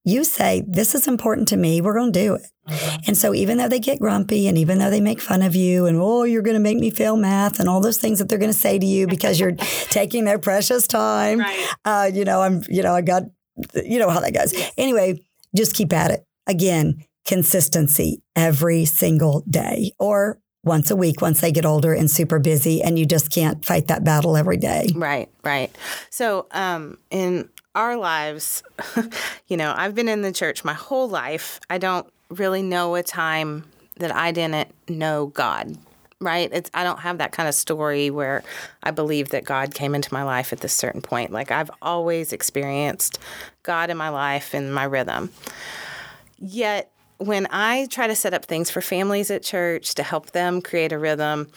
you 0.04 0.24
say, 0.24 0.64
This 0.66 0.94
is 0.94 1.06
important 1.06 1.48
to 1.48 1.56
me. 1.56 1.80
We're 1.80 1.94
going 1.94 2.12
to 2.12 2.20
do 2.20 2.34
it. 2.34 2.46
Mm-hmm. 2.68 3.00
And 3.08 3.16
so, 3.16 3.34
even 3.34 3.58
though 3.58 3.68
they 3.68 3.80
get 3.80 3.98
grumpy 3.98 4.46
and 4.48 4.58
even 4.58 4.78
though 4.78 4.90
they 4.90 5.00
make 5.00 5.20
fun 5.20 5.42
of 5.42 5.54
you 5.54 5.86
and, 5.86 5.98
oh, 6.00 6.24
you're 6.24 6.42
going 6.42 6.56
to 6.56 6.60
make 6.60 6.78
me 6.78 6.90
fail 6.90 7.16
math 7.16 7.60
and 7.60 7.68
all 7.68 7.80
those 7.80 7.98
things 7.98 8.18
that 8.18 8.28
they're 8.28 8.38
going 8.38 8.52
to 8.52 8.58
say 8.58 8.78
to 8.78 8.86
you 8.86 9.06
because 9.06 9.40
you're 9.40 9.52
taking 9.90 10.24
their 10.24 10.38
precious 10.38 10.86
time, 10.86 11.40
right. 11.40 11.68
uh, 11.84 12.10
you 12.12 12.24
know, 12.24 12.42
I'm, 12.42 12.62
you 12.68 12.82
know, 12.82 12.94
I 12.94 13.00
got, 13.00 13.24
you 13.74 13.98
know 13.98 14.10
how 14.10 14.20
that 14.20 14.34
goes. 14.34 14.52
Yes. 14.52 14.72
Anyway, 14.76 15.20
just 15.56 15.74
keep 15.74 15.92
at 15.92 16.10
it. 16.10 16.24
Again, 16.46 17.04
consistency 17.26 18.22
every 18.34 18.84
single 18.86 19.44
day 19.48 19.92
or 19.98 20.38
once 20.64 20.90
a 20.90 20.96
week 20.96 21.20
once 21.20 21.40
they 21.40 21.52
get 21.52 21.64
older 21.64 21.92
and 21.92 22.10
super 22.10 22.38
busy 22.38 22.82
and 22.82 22.98
you 22.98 23.06
just 23.06 23.30
can't 23.30 23.64
fight 23.64 23.88
that 23.88 24.04
battle 24.04 24.36
every 24.36 24.56
day. 24.56 24.88
Right, 24.94 25.28
right. 25.44 25.74
So, 26.10 26.46
um, 26.50 26.98
in 27.10 27.48
our 27.74 27.96
lives, 27.96 28.62
you 29.48 29.56
know, 29.56 29.72
I've 29.76 29.94
been 29.94 30.08
in 30.08 30.22
the 30.22 30.32
church 30.32 30.64
my 30.64 30.74
whole 30.74 31.08
life. 31.08 31.60
I 31.70 31.78
don't 31.78 32.06
really 32.28 32.62
know 32.62 32.94
a 32.96 33.02
time 33.02 33.64
that 33.96 34.14
I 34.14 34.32
didn't 34.32 34.68
know 34.88 35.26
God. 35.26 35.76
Right? 36.20 36.50
It's 36.52 36.68
I 36.74 36.82
don't 36.82 36.98
have 36.98 37.18
that 37.18 37.30
kind 37.30 37.48
of 37.48 37.54
story 37.54 38.10
where 38.10 38.42
I 38.82 38.90
believe 38.90 39.28
that 39.28 39.44
God 39.44 39.72
came 39.72 39.94
into 39.94 40.12
my 40.12 40.24
life 40.24 40.52
at 40.52 40.58
this 40.58 40.72
certain 40.72 41.00
point. 41.00 41.30
Like 41.30 41.52
I've 41.52 41.70
always 41.80 42.32
experienced 42.32 43.20
God 43.62 43.88
in 43.88 43.96
my 43.96 44.08
life 44.08 44.52
and 44.52 44.74
my 44.74 44.82
rhythm. 44.82 45.30
Yet 46.40 46.90
when 47.18 47.48
I 47.50 47.86
try 47.90 48.06
to 48.06 48.14
set 48.14 48.32
up 48.32 48.44
things 48.44 48.70
for 48.70 48.80
families 48.80 49.30
at 49.30 49.42
church 49.42 49.94
to 49.96 50.02
help 50.04 50.30
them 50.30 50.62
create 50.62 50.92
a 50.92 50.98
rhythm, 50.98 51.48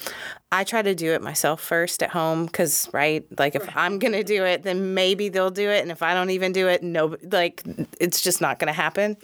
I 0.52 0.64
try 0.64 0.82
to 0.82 0.96
do 0.96 1.14
it 1.14 1.22
myself 1.22 1.62
first 1.62 2.02
at 2.02 2.10
home 2.10 2.48
because, 2.48 2.90
right, 2.92 3.24
like 3.38 3.56
if 3.56 3.68
right. 3.68 3.78
I'm 3.78 4.00
going 4.00 4.14
to 4.14 4.24
do 4.24 4.44
it, 4.44 4.64
then 4.64 4.96
maybe 4.96 5.30
they'll 5.30 5.52
do 5.52 5.70
it. 5.70 5.82
And 5.82 5.92
if 5.92 6.02
I 6.02 6.16
don't 6.16 6.32
even 6.32 6.52
do 6.52 6.68
it, 6.68 6.82
no, 6.82 7.16
like 7.32 7.64
it's 8.00 8.22
just 8.22 8.42
not 8.42 8.58
going 8.58 8.68
to 8.68 8.74
happen. 8.74 9.18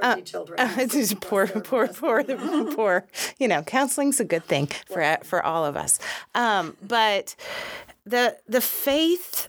Uh, 0.00 0.20
children. 0.20 0.60
Uh, 0.60 0.74
it's 0.78 0.94
just 0.94 1.20
poor, 1.20 1.46
poor, 1.46 1.88
poor, 1.88 2.22
poor, 2.74 3.06
you 3.38 3.48
know, 3.48 3.62
counseling's 3.62 4.20
a 4.20 4.24
good 4.24 4.44
thing 4.44 4.68
for, 4.86 5.18
for 5.22 5.42
all 5.42 5.64
of 5.64 5.76
us. 5.76 5.98
Um, 6.34 6.76
but 6.82 7.34
the, 8.04 8.36
the 8.46 8.60
faith 8.60 9.48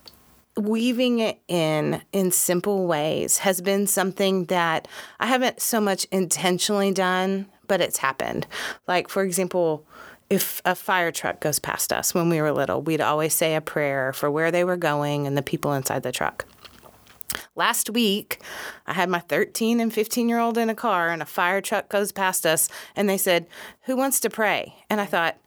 weaving 0.56 1.20
it 1.20 1.40
in 1.48 2.02
in 2.12 2.32
simple 2.32 2.86
ways 2.86 3.40
has 3.40 3.62
been 3.62 3.88
something 3.88 4.46
that 4.46 4.88
I 5.20 5.28
haven't 5.28 5.62
so 5.62 5.82
much 5.82 6.06
intentionally 6.12 6.92
done, 6.92 7.48
but 7.68 7.82
it's 7.82 7.98
happened. 7.98 8.46
Like, 8.88 9.10
for 9.10 9.24
example, 9.24 9.86
if 10.30 10.62
a 10.66 10.76
fire 10.76 11.12
truck 11.12 11.40
goes 11.40 11.60
past 11.60 11.92
us 11.92 12.14
when 12.14 12.30
we 12.30 12.42
were 12.42 12.52
little, 12.52 12.82
we'd 12.82 13.02
always 13.02 13.34
say 13.34 13.56
a 13.56 13.62
prayer 13.62 14.14
for 14.14 14.30
where 14.30 14.52
they 14.52 14.64
were 14.64 14.78
going 14.78 15.28
and 15.28 15.38
the 15.38 15.42
people 15.42 15.74
inside 15.74 16.04
the 16.04 16.12
truck. 16.12 16.46
Last 17.56 17.90
week, 17.90 18.42
I 18.88 18.94
had 18.94 19.10
my 19.10 19.20
13 19.20 19.80
and 19.80 19.94
15 19.94 20.30
year 20.30 20.40
old 20.40 20.58
in 20.58 20.70
a 20.70 20.76
car, 20.76 21.10
and 21.10 21.22
a 21.22 21.26
fire 21.26 21.62
truck 21.62 21.90
goes 21.90 22.12
past 22.12 22.46
us, 22.46 22.70
and 22.96 23.10
they 23.10 23.18
said, 23.18 23.48
Who 23.84 23.96
wants 23.96 24.20
to 24.22 24.30
pray? 24.30 24.76
And 24.90 25.00
I 25.02 25.06
thought, 25.06 25.38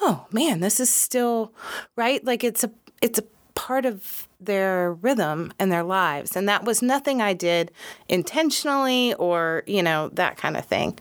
Oh 0.00 0.26
man, 0.30 0.60
this 0.60 0.80
is 0.80 0.92
still 0.92 1.52
right. 1.96 2.24
Like 2.24 2.44
it's 2.44 2.64
a 2.64 2.70
it's 3.00 3.18
a 3.18 3.24
part 3.54 3.84
of 3.84 4.28
their 4.40 4.92
rhythm 4.92 5.52
and 5.58 5.70
their 5.72 5.82
lives. 5.82 6.36
And 6.36 6.48
that 6.48 6.64
was 6.64 6.82
nothing 6.82 7.22
I 7.22 7.32
did 7.32 7.70
intentionally 8.08 9.14
or, 9.14 9.62
you 9.66 9.82
know, 9.82 10.10
that 10.10 10.36
kind 10.36 10.56
of 10.56 10.64
thing. 10.64 10.98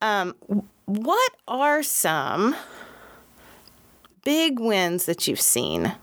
Um, 0.00 0.34
what 0.86 1.32
are 1.48 1.82
some 1.82 2.54
big 4.24 4.58
wins 4.58 5.06
that 5.06 5.26
you've 5.26 5.40
seen 5.40 5.94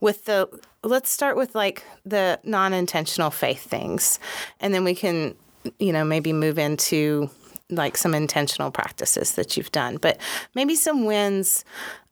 with 0.00 0.24
the, 0.26 0.48
let's 0.82 1.10
start 1.10 1.36
with 1.36 1.54
like 1.54 1.84
the 2.04 2.38
non 2.44 2.72
intentional 2.72 3.30
faith 3.30 3.62
things, 3.62 4.18
and 4.60 4.72
then 4.72 4.84
we 4.84 4.94
can, 4.94 5.34
you 5.78 5.92
know, 5.92 6.04
maybe 6.04 6.32
move 6.32 6.58
into 6.58 7.28
like 7.68 7.96
some 7.96 8.14
intentional 8.14 8.70
practices 8.70 9.32
that 9.32 9.56
you've 9.56 9.72
done, 9.72 9.96
but 9.96 10.18
maybe 10.54 10.74
some 10.74 11.04
wins. 11.04 11.64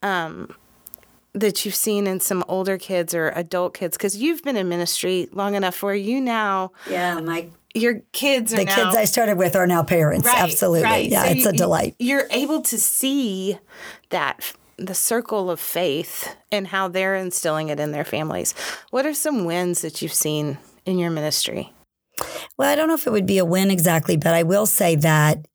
Um, 0.02 0.54
that 1.34 1.64
you've 1.64 1.74
seen 1.74 2.06
in 2.06 2.20
some 2.20 2.44
older 2.48 2.78
kids 2.78 3.14
or 3.14 3.30
adult 3.30 3.74
kids 3.74 3.96
because 3.96 4.16
you've 4.16 4.42
been 4.42 4.56
in 4.56 4.68
ministry 4.68 5.28
long 5.32 5.54
enough 5.54 5.82
where 5.82 5.94
you 5.94 6.20
now 6.20 6.70
yeah 6.88 7.18
my 7.20 7.48
your 7.74 8.00
kids 8.12 8.52
the 8.52 8.64
now, 8.64 8.74
kids 8.74 8.96
i 8.96 9.04
started 9.04 9.36
with 9.36 9.56
are 9.56 9.66
now 9.66 9.82
parents 9.82 10.26
right, 10.26 10.38
absolutely. 10.38 10.82
right. 10.84 11.10
yeah 11.10 11.24
so 11.24 11.30
it's 11.30 11.44
you, 11.44 11.50
a 11.50 11.52
delight. 11.52 11.96
you're 11.98 12.28
able 12.30 12.62
to 12.62 12.78
see 12.78 13.58
that 14.10 14.54
the 14.76 14.94
circle 14.94 15.50
of 15.50 15.60
faith 15.60 16.36
and 16.50 16.68
how 16.68 16.88
they're 16.88 17.14
instilling 17.14 17.68
it 17.68 17.80
in 17.80 17.92
their 17.92 18.04
families. 18.04 18.54
What 18.90 19.06
are 19.06 19.14
some 19.14 19.44
wins 19.44 19.82
that 19.82 20.02
you've 20.02 20.12
seen 20.12 20.58
in 20.84 20.98
your 20.98 21.10
ministry? 21.10 21.72
Well, 22.56 22.70
I 22.70 22.74
don't 22.74 22.88
know 22.88 22.94
if 22.94 23.06
it 23.06 23.12
would 23.12 23.26
be 23.26 23.38
a 23.38 23.44
win 23.44 23.70
exactly, 23.70 24.16
but 24.16 24.34
I 24.34 24.42
will 24.42 24.66
say 24.66 24.96
that 24.96 25.46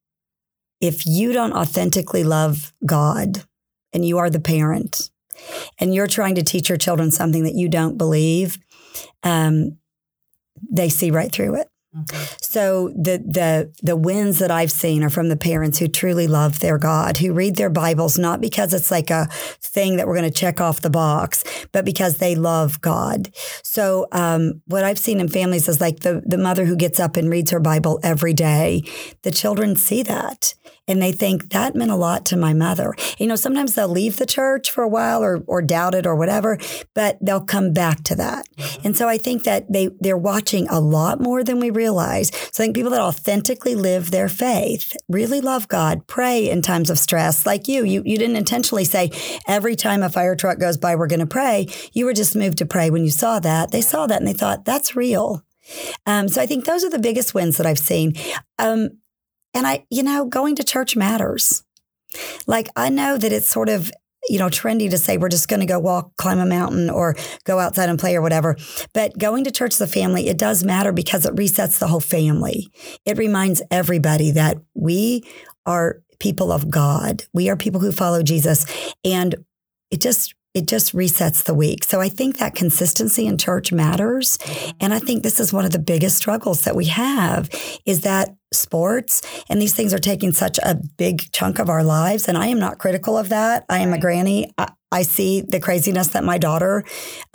if 0.81 1.05
you 1.05 1.33
don't 1.33 1.53
authentically 1.53 2.23
love 2.23 2.73
God 2.85 3.43
and 3.93 4.05
you 4.05 4.17
are 4.17 4.29
the 4.29 4.39
parent 4.39 5.09
and 5.79 5.93
you're 5.93 6.07
trying 6.07 6.35
to 6.35 6.43
teach 6.43 6.69
your 6.69 6.77
children 6.77 7.11
something 7.11 7.43
that 7.43 7.55
you 7.55 7.69
don't 7.69 7.97
believe, 7.97 8.57
um, 9.23 9.77
they 10.71 10.89
see 10.89 11.11
right 11.11 11.31
through 11.31 11.55
it. 11.55 11.67
Mm-hmm. 11.95 12.23
So 12.39 12.89
the 12.89 13.17
the 13.17 13.73
the 13.81 13.95
wins 13.95 14.37
that 14.39 14.51
I've 14.51 14.71
seen 14.71 15.03
are 15.03 15.09
from 15.09 15.29
the 15.29 15.35
parents 15.35 15.79
who 15.79 15.87
truly 15.87 16.27
love 16.27 16.59
their 16.59 16.77
God, 16.77 17.17
who 17.17 17.33
read 17.33 17.55
their 17.55 17.71
Bibles 17.71 18.19
not 18.19 18.41
because 18.41 18.75
it's 18.75 18.91
like 18.91 19.09
a 19.09 19.27
thing 19.31 19.97
that 19.97 20.05
we're 20.05 20.15
going 20.15 20.31
to 20.31 20.39
check 20.39 20.61
off 20.61 20.81
the 20.81 20.91
box, 20.91 21.43
but 21.71 21.85
because 21.85 22.17
they 22.17 22.35
love 22.35 22.79
God. 22.81 23.31
So 23.63 24.07
um, 24.11 24.61
what 24.67 24.83
I've 24.83 24.99
seen 24.99 25.19
in 25.19 25.29
families 25.29 25.67
is 25.67 25.81
like 25.81 26.01
the 26.01 26.21
the 26.23 26.37
mother 26.37 26.65
who 26.65 26.75
gets 26.75 26.99
up 26.99 27.17
and 27.17 27.27
reads 27.27 27.49
her 27.49 27.59
Bible 27.59 27.99
every 28.03 28.33
day. 28.33 28.83
The 29.23 29.31
children 29.31 29.75
see 29.75 30.03
that 30.03 30.53
and 30.89 31.01
they 31.01 31.11
think 31.11 31.51
that 31.51 31.75
meant 31.75 31.91
a 31.91 31.95
lot 31.95 32.25
to 32.25 32.35
my 32.35 32.53
mother. 32.53 32.95
You 33.17 33.27
know, 33.27 33.35
sometimes 33.35 33.75
they'll 33.75 33.87
leave 33.87 34.17
the 34.17 34.25
church 34.25 34.71
for 34.71 34.83
a 34.83 34.89
while 34.89 35.23
or 35.23 35.41
or 35.47 35.61
doubt 35.61 35.95
it 35.95 36.05
or 36.05 36.15
whatever, 36.15 36.57
but 36.93 37.17
they'll 37.21 37.45
come 37.45 37.71
back 37.71 38.03
to 38.05 38.15
that. 38.15 38.45
Mm-hmm. 38.57 38.87
And 38.87 38.97
so 38.97 39.07
I 39.07 39.17
think 39.17 39.43
that 39.43 39.71
they 39.71 39.89
they're 39.99 40.17
watching 40.17 40.67
a 40.67 40.79
lot 40.79 41.21
more 41.21 41.43
than 41.43 41.59
we 41.59 41.69
realize. 41.69 42.31
So 42.51 42.63
I 42.63 42.65
think 42.65 42.75
people 42.75 42.91
that 42.91 43.01
authentically 43.01 43.75
live 43.75 44.11
their 44.11 44.27
faith 44.27 44.97
really 45.07 45.39
love 45.39 45.67
God, 45.67 46.07
pray 46.07 46.49
in 46.49 46.61
times 46.61 46.89
of 46.89 46.99
stress, 46.99 47.45
like 47.45 47.67
you. 47.67 47.85
You 47.85 48.01
you 48.05 48.17
didn't 48.17 48.35
intentionally 48.35 48.85
say 48.85 49.11
every 49.47 49.75
time 49.75 50.01
a 50.01 50.09
fire 50.09 50.35
truck 50.35 50.59
goes 50.59 50.77
by, 50.77 50.95
we're 50.95 51.07
going 51.07 51.19
to 51.19 51.27
pray. 51.27 51.67
You 51.93 52.05
were 52.05 52.13
just 52.13 52.35
moved 52.35 52.57
to 52.57 52.65
pray 52.65 52.89
when 52.89 53.03
you 53.03 53.11
saw 53.11 53.39
that. 53.39 53.71
They 53.71 53.81
saw 53.81 54.07
that 54.07 54.19
and 54.19 54.27
they 54.27 54.33
thought 54.33 54.65
that's 54.65 54.95
real. 54.95 55.43
Um, 56.07 56.27
so 56.27 56.41
I 56.41 56.47
think 56.47 56.65
those 56.65 56.83
are 56.83 56.89
the 56.89 56.99
biggest 56.99 57.35
wins 57.35 57.57
that 57.57 57.67
I've 57.67 57.79
seen. 57.79 58.13
Um, 58.57 58.89
and 59.59 59.67
I, 59.67 59.85
you 59.89 60.03
know, 60.03 60.25
going 60.25 60.55
to 60.55 60.63
church 60.63 60.95
matters. 60.95 61.63
Like 62.47 62.69
I 62.75 62.89
know 62.89 63.17
that 63.17 63.31
it's 63.31 63.49
sort 63.49 63.69
of, 63.69 63.91
you 64.29 64.39
know, 64.39 64.47
trendy 64.47 64.89
to 64.89 64.97
say 64.97 65.17
we're 65.17 65.29
just 65.29 65.49
going 65.49 65.59
to 65.59 65.65
go 65.65 65.79
walk, 65.79 66.15
climb 66.17 66.39
a 66.39 66.45
mountain 66.45 66.89
or 66.89 67.15
go 67.43 67.59
outside 67.59 67.89
and 67.89 67.99
play 67.99 68.15
or 68.15 68.21
whatever. 68.21 68.55
But 68.93 69.17
going 69.17 69.43
to 69.43 69.51
church 69.51 69.73
as 69.73 69.81
a 69.81 69.87
family, 69.87 70.29
it 70.29 70.37
does 70.37 70.63
matter 70.63 70.91
because 70.91 71.25
it 71.25 71.35
resets 71.35 71.77
the 71.77 71.87
whole 71.87 71.99
family. 71.99 72.69
It 73.05 73.17
reminds 73.17 73.61
everybody 73.69 74.31
that 74.31 74.57
we 74.73 75.23
are 75.65 76.01
people 76.19 76.51
of 76.51 76.69
God. 76.69 77.23
We 77.33 77.49
are 77.49 77.57
people 77.57 77.81
who 77.81 77.91
follow 77.91 78.23
Jesus. 78.23 78.65
And 79.03 79.35
it 79.91 80.01
just 80.01 80.35
it 80.53 80.67
just 80.67 80.95
resets 80.95 81.43
the 81.43 81.53
week. 81.53 81.83
So 81.83 82.01
I 82.01 82.09
think 82.09 82.37
that 82.37 82.55
consistency 82.55 83.27
in 83.27 83.37
church 83.37 83.71
matters. 83.71 84.37
And 84.79 84.93
I 84.93 84.99
think 84.99 85.21
this 85.21 85.39
is 85.39 85.53
one 85.53 85.65
of 85.65 85.71
the 85.71 85.79
biggest 85.79 86.17
struggles 86.17 86.61
that 86.61 86.75
we 86.75 86.85
have 86.85 87.49
is 87.85 88.01
that 88.01 88.35
sports 88.51 89.21
and 89.47 89.61
these 89.61 89.75
things 89.75 89.93
are 89.93 89.99
taking 89.99 90.33
such 90.33 90.57
a 90.59 90.79
big 90.97 91.31
chunk 91.31 91.59
of 91.59 91.69
our 91.69 91.83
lives. 91.83 92.27
And 92.27 92.37
I 92.37 92.47
am 92.47 92.59
not 92.59 92.79
critical 92.79 93.17
of 93.17 93.29
that. 93.29 93.63
I 93.69 93.79
am 93.79 93.93
a 93.93 93.99
granny. 93.99 94.51
I, 94.57 94.71
I 94.91 95.03
see 95.03 95.41
the 95.41 95.59
craziness 95.59 96.09
that 96.09 96.23
my 96.23 96.39
daughter 96.39 96.83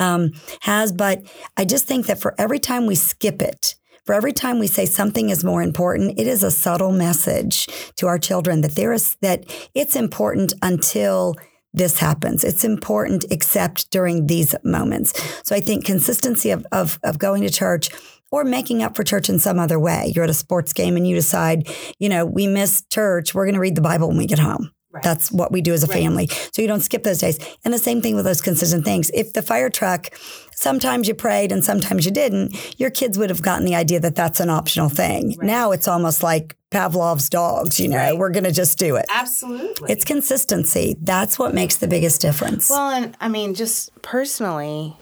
um, 0.01 0.33
has, 0.63 0.91
but 0.91 1.23
I 1.57 1.65
just 1.65 1.87
think 1.87 2.07
that 2.07 2.21
for 2.21 2.35
every 2.37 2.59
time 2.59 2.87
we 2.87 2.97
skip 2.97 3.41
it, 3.41 3.77
for 4.05 4.15
every 4.15 4.33
time 4.33 4.59
we 4.59 4.67
say 4.67 4.87
something 4.87 5.31
is 5.31 5.45
more 5.45 5.63
important, 5.63 6.19
it 6.19 6.27
is 6.27 6.43
a 6.43 6.51
subtle 6.51 6.93
message 6.93 7.69
to 7.97 8.07
our 8.07 8.19
children 8.19 8.61
that 8.63 8.75
there 8.75 8.93
is 8.93 9.17
that 9.23 9.45
it's 9.73 9.97
important 9.97 10.53
until 10.63 11.37
this 11.75 11.99
happens. 11.99 12.45
It's 12.45 12.65
important 12.65 13.27
except 13.31 13.91
during 13.91 14.27
these 14.27 14.55
moments. 14.65 15.13
So 15.47 15.55
I 15.55 15.61
think 15.61 15.85
consistency 15.85 16.51
of, 16.51 16.65
of, 16.73 16.99
of 17.03 17.19
going 17.19 17.43
to 17.43 17.51
church 17.51 17.91
or 18.31 18.45
making 18.45 18.83
up 18.83 18.97
for 18.97 19.05
church 19.05 19.29
in 19.29 19.39
some 19.39 19.59
other 19.59 19.79
way. 19.79 20.13
You're 20.15 20.25
at 20.25 20.31
a 20.31 20.35
sports 20.35 20.73
game 20.73 20.97
and 20.97 21.07
you 21.07 21.15
decide, 21.15 21.69
you 21.99 22.09
know, 22.09 22.25
we 22.25 22.47
miss 22.47 22.85
church. 22.91 23.35
We're 23.35 23.45
going 23.45 23.55
to 23.55 23.61
read 23.61 23.77
the 23.77 23.81
Bible 23.83 24.09
when 24.09 24.17
we 24.17 24.27
get 24.27 24.39
home. 24.39 24.74
Right. 24.95 25.03
That's 25.03 25.33
what 25.33 25.51
we 25.51 25.61
do 25.61 25.73
as 25.75 25.83
a 25.83 25.89
right. 25.89 25.99
family. 25.99 26.29
So 26.53 26.63
you 26.63 26.69
don't 26.69 26.81
skip 26.81 27.03
those 27.03 27.19
days. 27.19 27.39
And 27.65 27.75
the 27.75 27.79
same 27.79 28.01
thing 28.01 28.15
with 28.15 28.25
those 28.25 28.41
consistent 28.41 28.85
things. 28.85 29.11
If 29.13 29.33
the 29.33 29.43
fire 29.43 29.69
truck, 29.69 30.11
sometimes 30.55 31.09
you 31.09 31.15
prayed 31.15 31.51
and 31.51 31.65
sometimes 31.65 32.07
you 32.07 32.13
didn't, 32.13 32.79
your 32.79 32.91
kids 32.91 33.19
would 33.19 33.29
have 33.29 33.43
gotten 33.43 33.65
the 33.65 33.75
idea 33.75 33.99
that 33.99 34.15
that's 34.15 34.39
an 34.39 34.51
optional 34.51 34.89
thing. 34.89 35.31
Right. 35.31 35.47
Now 35.47 35.73
it's 35.73 35.89
almost 35.89 36.23
like 36.23 36.57
Pavlov's 36.71 37.29
dogs, 37.29 37.81
you 37.81 37.89
know, 37.89 38.15
we're 38.17 38.31
going 38.31 38.45
to 38.45 38.53
just 38.53 38.79
do 38.79 38.95
it. 38.97 39.07
Absolutely. 39.09 39.93
It's 39.93 40.05
consistency. 40.05 40.97
That's 41.01 41.39
what 41.39 41.55
makes 41.55 41.77
the 41.77 41.89
biggest 41.89 42.21
difference. 42.21 42.71
Well, 42.71 42.91
and 42.91 43.17
I 43.21 43.29
mean, 43.29 43.55
just 43.55 43.91
personally, 44.03 44.97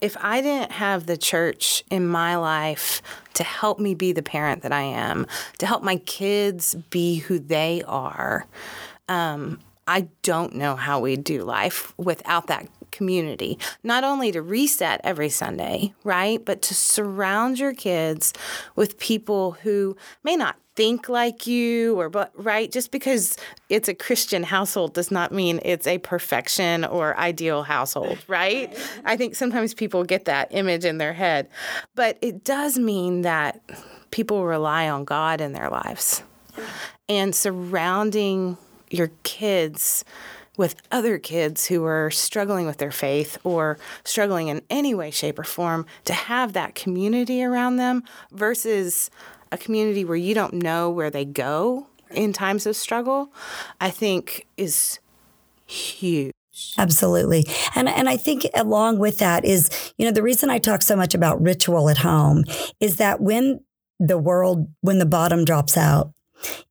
if 0.00 0.16
I 0.20 0.40
didn't 0.40 0.72
have 0.72 1.06
the 1.06 1.16
church 1.16 1.84
in 1.90 2.06
my 2.06 2.36
life 2.36 3.00
to 3.34 3.44
help 3.44 3.78
me 3.78 3.94
be 3.94 4.12
the 4.12 4.22
parent 4.22 4.62
that 4.62 4.72
I 4.72 4.82
am, 4.82 5.26
to 5.58 5.66
help 5.66 5.82
my 5.82 5.96
kids 5.96 6.74
be 6.90 7.16
who 7.16 7.38
they 7.38 7.82
are, 7.86 8.46
um, 9.08 9.60
I 9.86 10.08
don't 10.22 10.54
know 10.54 10.74
how 10.74 11.00
we'd 11.00 11.22
do 11.22 11.42
life 11.42 11.94
without 11.96 12.48
that 12.48 12.68
community. 12.90 13.58
Not 13.84 14.04
only 14.04 14.32
to 14.32 14.42
reset 14.42 15.00
every 15.04 15.28
Sunday, 15.28 15.94
right? 16.02 16.44
But 16.44 16.62
to 16.62 16.74
surround 16.74 17.58
your 17.58 17.74
kids 17.74 18.32
with 18.74 18.98
people 18.98 19.52
who 19.62 19.96
may 20.24 20.34
not 20.34 20.56
think 20.76 21.08
like 21.08 21.46
you 21.46 21.98
or 21.98 22.10
but 22.10 22.30
right 22.34 22.70
just 22.70 22.90
because 22.90 23.38
it's 23.70 23.88
a 23.88 23.94
christian 23.94 24.42
household 24.42 24.92
does 24.92 25.10
not 25.10 25.32
mean 25.32 25.58
it's 25.64 25.86
a 25.86 25.96
perfection 25.96 26.84
or 26.84 27.16
ideal 27.16 27.62
household 27.62 28.18
right 28.28 28.78
i 29.06 29.16
think 29.16 29.34
sometimes 29.34 29.72
people 29.72 30.04
get 30.04 30.26
that 30.26 30.48
image 30.50 30.84
in 30.84 30.98
their 30.98 31.14
head 31.14 31.48
but 31.94 32.18
it 32.20 32.44
does 32.44 32.78
mean 32.78 33.22
that 33.22 33.58
people 34.10 34.44
rely 34.44 34.86
on 34.86 35.02
god 35.02 35.40
in 35.40 35.54
their 35.54 35.70
lives 35.70 36.22
and 37.08 37.34
surrounding 37.34 38.58
your 38.90 39.10
kids 39.22 40.04
with 40.56 40.74
other 40.90 41.18
kids 41.18 41.66
who 41.66 41.84
are 41.84 42.10
struggling 42.10 42.66
with 42.66 42.78
their 42.78 42.90
faith 42.90 43.38
or 43.44 43.78
struggling 44.04 44.48
in 44.48 44.62
any 44.70 44.94
way, 44.94 45.10
shape, 45.10 45.38
or 45.38 45.44
form 45.44 45.86
to 46.04 46.14
have 46.14 46.54
that 46.54 46.74
community 46.74 47.42
around 47.42 47.76
them 47.76 48.02
versus 48.32 49.10
a 49.52 49.58
community 49.58 50.04
where 50.04 50.16
you 50.16 50.34
don't 50.34 50.54
know 50.54 50.90
where 50.90 51.10
they 51.10 51.24
go 51.24 51.86
in 52.10 52.32
times 52.32 52.66
of 52.66 52.76
struggle, 52.76 53.32
I 53.80 53.90
think 53.90 54.46
is 54.56 54.98
huge. 55.66 56.32
Absolutely. 56.78 57.44
And 57.74 57.88
and 57.88 58.08
I 58.08 58.16
think 58.16 58.46
along 58.54 58.98
with 58.98 59.18
that 59.18 59.44
is, 59.44 59.92
you 59.98 60.06
know, 60.06 60.12
the 60.12 60.22
reason 60.22 60.48
I 60.48 60.58
talk 60.58 60.80
so 60.80 60.96
much 60.96 61.14
about 61.14 61.42
ritual 61.42 61.90
at 61.90 61.98
home 61.98 62.44
is 62.80 62.96
that 62.96 63.20
when 63.20 63.60
the 63.98 64.16
world 64.16 64.68
when 64.80 64.98
the 64.98 65.06
bottom 65.06 65.44
drops 65.44 65.76
out, 65.76 66.12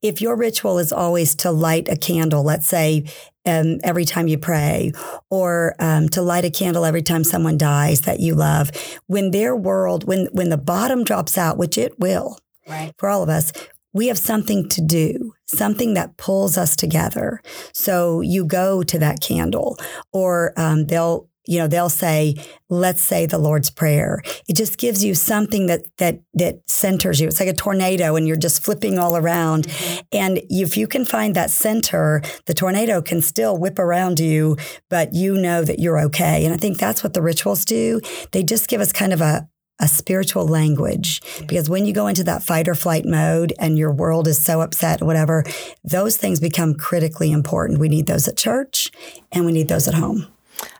if 0.01 0.21
your 0.21 0.35
ritual 0.35 0.79
is 0.79 0.91
always 0.91 1.35
to 1.35 1.51
light 1.51 1.87
a 1.87 1.95
candle, 1.95 2.43
let's 2.43 2.67
say 2.67 3.05
um, 3.45 3.79
every 3.83 4.05
time 4.05 4.27
you 4.27 4.37
pray, 4.37 4.91
or 5.29 5.75
um, 5.79 6.09
to 6.09 6.21
light 6.21 6.45
a 6.45 6.49
candle 6.49 6.85
every 6.85 7.03
time 7.03 7.23
someone 7.23 7.57
dies 7.57 8.01
that 8.01 8.19
you 8.19 8.33
love, 8.35 8.71
when 9.07 9.31
their 9.31 9.55
world, 9.55 10.05
when 10.05 10.27
when 10.31 10.49
the 10.49 10.57
bottom 10.57 11.03
drops 11.03 11.37
out, 11.37 11.57
which 11.57 11.77
it 11.77 11.99
will, 11.99 12.39
right. 12.67 12.93
for 12.97 13.09
all 13.09 13.21
of 13.21 13.29
us, 13.29 13.51
we 13.93 14.07
have 14.07 14.17
something 14.17 14.67
to 14.69 14.81
do, 14.81 15.33
something 15.45 15.93
that 15.93 16.17
pulls 16.17 16.57
us 16.57 16.75
together. 16.75 17.41
So 17.71 18.21
you 18.21 18.45
go 18.45 18.83
to 18.83 18.99
that 18.99 19.21
candle, 19.21 19.77
or 20.11 20.53
um, 20.57 20.87
they'll 20.87 21.29
you 21.47 21.59
know 21.59 21.67
they'll 21.67 21.89
say 21.89 22.35
let's 22.69 23.01
say 23.01 23.25
the 23.25 23.37
lord's 23.37 23.69
prayer. 23.69 24.21
It 24.47 24.55
just 24.55 24.77
gives 24.77 25.03
you 25.03 25.13
something 25.15 25.67
that 25.67 25.85
that 25.97 26.21
that 26.33 26.61
centers 26.67 27.19
you. 27.19 27.27
It's 27.27 27.39
like 27.39 27.49
a 27.49 27.53
tornado 27.53 28.15
and 28.15 28.27
you're 28.27 28.37
just 28.37 28.63
flipping 28.63 28.99
all 28.99 29.17
around. 29.17 29.67
Mm-hmm. 29.67 29.99
and 30.11 30.41
if 30.49 30.77
you 30.77 30.87
can 30.87 31.05
find 31.05 31.35
that 31.35 31.49
center 31.49 32.21
the 32.45 32.53
tornado 32.53 33.01
can 33.01 33.21
still 33.21 33.57
whip 33.57 33.79
around 33.79 34.19
you 34.19 34.57
but 34.89 35.13
you 35.13 35.35
know 35.35 35.63
that 35.63 35.79
you're 35.79 35.99
okay. 35.99 36.45
And 36.45 36.53
i 36.53 36.57
think 36.57 36.77
that's 36.77 37.03
what 37.03 37.13
the 37.13 37.21
rituals 37.21 37.65
do. 37.65 38.01
They 38.31 38.43
just 38.43 38.67
give 38.67 38.81
us 38.81 38.91
kind 38.91 39.13
of 39.13 39.21
a 39.21 39.47
a 39.79 39.87
spiritual 39.87 40.47
language. 40.47 41.21
Because 41.47 41.69
when 41.69 41.85
you 41.85 41.93
go 41.93 42.07
into 42.07 42.23
that 42.23 42.43
fight 42.43 42.67
or 42.67 42.75
flight 42.75 43.05
mode 43.05 43.53
and 43.59 43.77
your 43.77 43.91
world 43.91 44.27
is 44.27 44.41
so 44.41 44.61
upset 44.61 45.03
whatever 45.03 45.43
those 45.83 46.17
things 46.17 46.39
become 46.39 46.75
critically 46.75 47.31
important. 47.31 47.79
We 47.79 47.89
need 47.89 48.07
those 48.07 48.27
at 48.27 48.37
church 48.37 48.91
and 49.31 49.45
we 49.45 49.51
need 49.51 49.67
those 49.67 49.87
at 49.87 49.93
home 49.93 50.27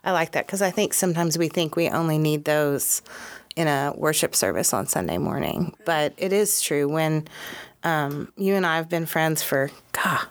I 0.06 0.12
like 0.12 0.32
that 0.32 0.46
because 0.46 0.62
I 0.62 0.70
think 0.70 0.94
sometimes 0.94 1.36
we 1.36 1.48
think 1.48 1.74
we 1.74 1.90
only 1.90 2.16
need 2.16 2.44
those 2.44 3.02
in 3.56 3.66
a 3.66 3.92
worship 3.96 4.36
service 4.36 4.72
on 4.72 4.86
Sunday 4.86 5.18
morning. 5.18 5.74
But 5.84 6.14
it 6.16 6.32
is 6.32 6.62
true 6.62 6.88
when 6.88 7.26
um, 7.82 8.32
you 8.36 8.54
and 8.54 8.64
I 8.64 8.76
have 8.76 8.88
been 8.88 9.06
friends 9.06 9.42
for, 9.42 9.70
God, 9.90 10.26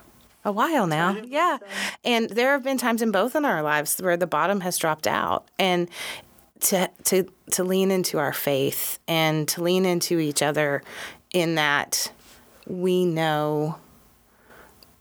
a 0.46 0.50
while 0.50 0.86
now. 0.86 1.14
Yeah. 1.24 1.58
And 2.04 2.30
there 2.30 2.52
have 2.52 2.62
been 2.62 2.78
times 2.78 3.02
in 3.02 3.10
both 3.10 3.36
in 3.36 3.44
our 3.44 3.62
lives 3.62 4.00
where 4.00 4.16
the 4.16 4.26
bottom 4.26 4.62
has 4.62 4.78
dropped 4.78 5.06
out. 5.06 5.46
And 5.58 5.90
to, 6.60 6.90
to, 7.04 7.26
to 7.50 7.62
lean 7.62 7.90
into 7.90 8.18
our 8.18 8.32
faith 8.32 8.98
and 9.06 9.46
to 9.48 9.62
lean 9.62 9.84
into 9.84 10.18
each 10.18 10.40
other 10.40 10.82
in 11.34 11.56
that 11.56 12.10
we 12.66 13.04
know 13.04 13.76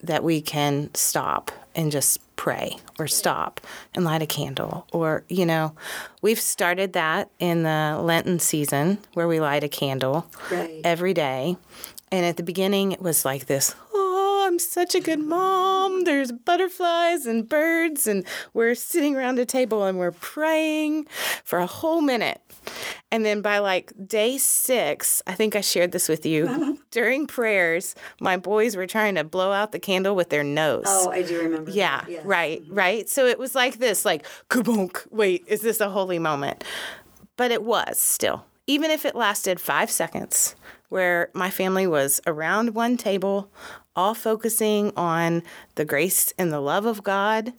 that 0.01 0.21
we 0.21 0.41
can 0.41 0.93
stop 0.93 1.49
and 1.73 1.93
just 1.93 2.19
pray 2.35 2.77
or 2.99 3.07
stop 3.07 3.61
and 3.93 4.05
light 4.05 4.21
a 4.21 4.25
candle. 4.27 4.87
Or, 4.91 5.23
you 5.29 5.45
know, 5.45 5.73
we've 6.21 6.39
started 6.39 6.93
that 6.93 7.29
in 7.39 7.63
the 7.63 7.99
Lenten 8.01 8.39
season 8.39 8.97
where 9.13 9.27
we 9.27 9.39
light 9.39 9.63
a 9.63 9.69
candle 9.69 10.27
Right. 10.51 10.81
every 10.83 11.13
day. 11.13 11.57
And 12.11 12.25
at 12.25 12.37
the 12.37 12.43
beginning, 12.43 12.91
it 12.91 13.01
was 13.01 13.25
like 13.25 13.47
this 13.47 13.75
I'm 14.55 14.59
such 14.59 14.95
a 14.95 15.01
good 15.01 15.19
mom. 15.19 16.05
There's 16.05 16.31
butterflies 16.31 17.25
and 17.25 17.49
birds, 17.49 18.07
and 18.07 18.25
we're 18.53 18.73
sitting 18.73 19.13
around 19.13 19.37
a 19.37 19.45
table 19.45 19.83
and 19.83 19.99
we're 19.99 20.13
praying 20.13 21.07
for 21.43 21.59
a 21.59 21.65
whole 21.65 21.99
minute. 21.99 22.39
And 23.11 23.25
then 23.25 23.41
by 23.41 23.57
like 23.57 23.91
day 24.07 24.37
six, 24.37 25.21
I 25.27 25.33
think 25.33 25.57
I 25.57 25.61
shared 25.61 25.91
this 25.91 26.07
with 26.07 26.25
you. 26.25 26.47
Uh-huh. 26.47 26.75
During 26.89 27.27
prayers, 27.27 27.95
my 28.21 28.37
boys 28.37 28.77
were 28.77 28.87
trying 28.87 29.15
to 29.15 29.25
blow 29.25 29.51
out 29.51 29.73
the 29.73 29.79
candle 29.79 30.15
with 30.15 30.29
their 30.29 30.45
nose. 30.45 30.85
Oh, 30.87 31.11
I 31.11 31.21
do 31.21 31.37
remember. 31.37 31.71
Yeah, 31.71 32.05
right, 32.23 32.63
mm-hmm. 32.63 32.73
right. 32.73 33.09
So 33.09 33.25
it 33.25 33.37
was 33.37 33.55
like 33.55 33.79
this, 33.79 34.05
like 34.05 34.25
kabunk. 34.49 35.05
Wait, 35.11 35.43
is 35.47 35.59
this 35.59 35.81
a 35.81 35.89
holy 35.89 36.17
moment? 36.17 36.63
But 37.35 37.51
it 37.51 37.61
was 37.61 37.99
still, 37.99 38.45
even 38.67 38.91
if 38.91 39.05
it 39.05 39.15
lasted 39.15 39.59
five 39.59 39.91
seconds, 39.91 40.55
where 40.89 41.29
my 41.33 41.49
family 41.49 41.87
was 41.87 42.21
around 42.25 42.75
one 42.75 42.97
table, 42.97 43.51
all 43.95 44.13
focusing 44.13 44.91
on 44.95 45.43
the 45.75 45.85
grace 45.85 46.33
and 46.37 46.51
the 46.51 46.59
love 46.59 46.85
of 46.85 47.03
God. 47.03 47.53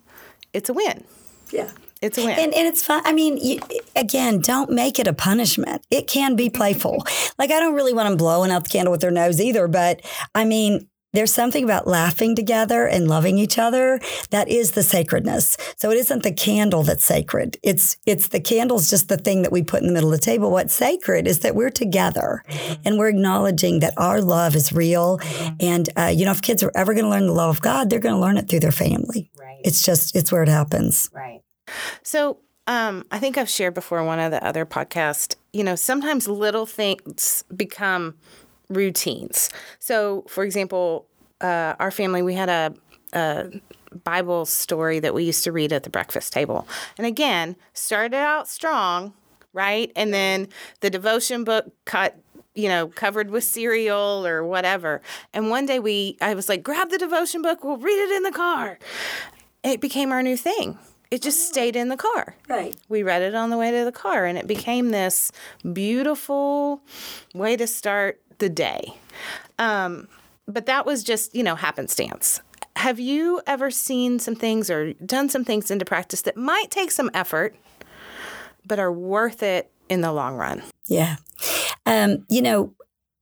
It's 0.53 0.69
a 0.69 0.73
win. 0.73 1.05
Yeah. 1.51 1.71
It's 2.03 2.19
a 2.19 2.25
win. 2.25 2.39
And, 2.39 2.55
and 2.55 2.67
it's 2.67 2.83
fun. 2.83 3.03
I 3.05 3.13
mean, 3.13 3.39
you, 3.39 3.61
again, 3.95 4.41
don't 4.41 4.71
make 4.71 4.99
it 4.99 5.07
a 5.07 5.13
punishment. 5.13 5.83
It 5.91 6.07
can 6.07 6.37
be 6.37 6.51
playful. 6.51 7.05
like, 7.39 7.51
I 7.51 7.59
don't 7.59 7.75
really 7.75 7.93
want 7.93 8.09
them 8.09 8.17
blowing 8.17 8.51
out 8.51 8.65
the 8.65 8.71
candle 8.71 8.93
with 8.93 9.01
their 9.01 9.11
nose 9.11 9.41
either, 9.41 9.67
but 9.69 10.03
I 10.35 10.45
mean, 10.45 10.89
there's 11.13 11.33
something 11.33 11.65
about 11.65 11.87
laughing 11.87 12.35
together 12.35 12.87
and 12.87 13.09
loving 13.09 13.39
each 13.39 13.59
other 13.59 14.01
that 14.31 14.49
is 14.49 14.73
the 14.73 14.83
sacredness. 14.83 15.57
So 15.77 15.91
it 15.91 15.97
isn't 15.99 16.23
the 16.23 16.33
candle 16.33 16.83
that's 16.83 17.05
sacred. 17.05 17.57
It's 17.63 17.97
it's 18.07 18.29
the 18.29 18.41
candle's 18.41 18.91
just 18.91 19.09
the 19.09 19.17
thing 19.17 19.43
that 19.43 19.53
we 19.53 19.63
put 19.63 19.81
in 19.81 19.87
the 19.87 19.93
middle 19.95 20.13
of 20.13 20.19
the 20.21 20.25
table. 20.25 20.51
What's 20.51 20.75
sacred 20.75 21.27
is 21.27 21.41
that 21.41 21.55
we're 21.55 21.71
together 21.71 22.43
and 22.85 22.99
we're 22.99 23.09
acknowledging 23.09 23.81
that 23.81 23.95
our 23.97 24.21
love 24.21 24.55
is 24.55 24.73
real. 24.73 25.21
And 25.59 25.89
uh, 25.97 26.13
you 26.15 26.25
know, 26.25 26.33
if 26.33 26.43
kids 26.43 26.63
are 26.63 26.73
ever 26.75 26.93
going 26.93 27.05
to 27.05 27.11
learn 27.11 27.27
the 27.27 27.33
love 27.33 27.57
of 27.57 27.63
God, 27.63 27.89
they're 27.89 28.01
going 28.01 28.15
to 28.15 28.21
learn 28.21 28.37
it 28.37 28.49
through 28.49 28.61
their 28.61 28.73
family. 28.73 29.31
right. 29.39 29.61
It's 29.65 29.83
just 29.83 30.15
it's 30.15 30.31
where 30.31 30.43
it 30.43 30.49
happens. 30.49 31.09
Right. 31.15 31.41
So 32.03 32.39
um, 32.67 33.05
I 33.11 33.19
think 33.19 33.39
I've 33.39 33.49
shared 33.49 33.75
before 33.75 34.05
one 34.05 34.19
of 34.19 34.31
the 34.33 34.45
other 34.45 34.67
podcasts, 34.67 35.37
you 35.53 35.63
know, 35.63 35.77
sometimes 35.77 36.27
little 36.27 36.67
things 36.67 37.45
become 37.55 38.17
routines. 38.69 39.51
So, 39.79 40.25
for 40.29 40.45
example, 40.45 41.07
uh, 41.41 41.75
our 41.79 41.91
family, 41.91 42.23
we 42.23 42.35
had 42.35 42.49
a, 42.49 42.75
a 43.13 43.61
Bible 44.05 44.47
story 44.47 45.01
that 45.01 45.15
we 45.15 45.25
used 45.25 45.45
to 45.45 45.53
read 45.53 45.73
at 45.73 45.83
the 45.83 45.91
breakfast 45.91 46.33
table. 46.33 46.67
And 46.99 47.07
again, 47.07 47.57
started 47.73 48.17
out 48.17 48.49
strong, 48.49 49.15
right? 49.53 49.91
And 49.97 50.13
then 50.13 50.49
the 50.81 50.91
devotion 50.91 51.45
book 51.45 51.73
cut 51.85 52.19
you 52.57 52.69
know, 52.69 52.89
covered 52.89 53.31
with 53.31 53.45
cereal 53.45 54.27
or 54.27 54.43
whatever. 54.43 55.03
And 55.35 55.51
one 55.51 55.67
day 55.67 55.79
we, 55.79 56.17
I 56.23 56.33
was 56.33 56.49
like, 56.49 56.63
grab 56.63 56.89
the 56.89 56.97
devotion 56.97 57.43
book, 57.43 57.63
we'll 57.63 57.77
read 57.77 58.03
it 58.03 58.17
in 58.17 58.23
the 58.23 58.33
car. 58.33 58.79
It 59.63 59.81
became 59.81 60.11
our 60.11 60.23
new 60.23 60.39
thing. 60.39 60.79
It 61.11 61.23
just 61.23 61.47
stayed 61.49 61.77
in 61.77 61.89
the 61.89 61.97
car. 61.97 62.35
Right. 62.49 62.75
We 62.89 63.03
read 63.03 63.23
it 63.23 63.35
on 63.35 63.51
the 63.51 63.59
way 63.59 63.71
to 63.71 63.85
the 63.85 63.93
car, 63.93 64.25
and 64.25 64.37
it 64.37 64.47
became 64.47 64.89
this 64.89 65.31
beautiful 65.73 66.83
way 67.33 67.57
to 67.57 67.67
start 67.67 68.21
the 68.39 68.49
day. 68.49 68.95
Um, 69.59 70.09
but 70.47 70.67
that 70.67 70.87
was 70.87 71.03
just, 71.03 71.35
you 71.35 71.43
know, 71.43 71.55
happenstance. 71.55 72.41
Have 72.77 73.01
you 73.01 73.41
ever 73.47 73.71
seen 73.71 74.19
some 74.19 74.35
things 74.35 74.71
or 74.71 74.93
done 74.95 75.29
some 75.29 75.45
things 75.45 75.71
into 75.71 75.85
practice 75.85 76.23
that 76.23 76.37
might 76.37 76.71
take 76.71 76.91
some 76.91 77.11
effort, 77.15 77.57
but 78.67 78.79
are 78.79 78.93
worth 78.93 79.43
it 79.43 79.71
in 79.89 80.03
the 80.03 80.13
long 80.13 80.37
run? 80.37 80.63
Yeah. 80.87 81.17
Um, 81.87 82.27
you 82.29 82.43
know, 82.43 82.75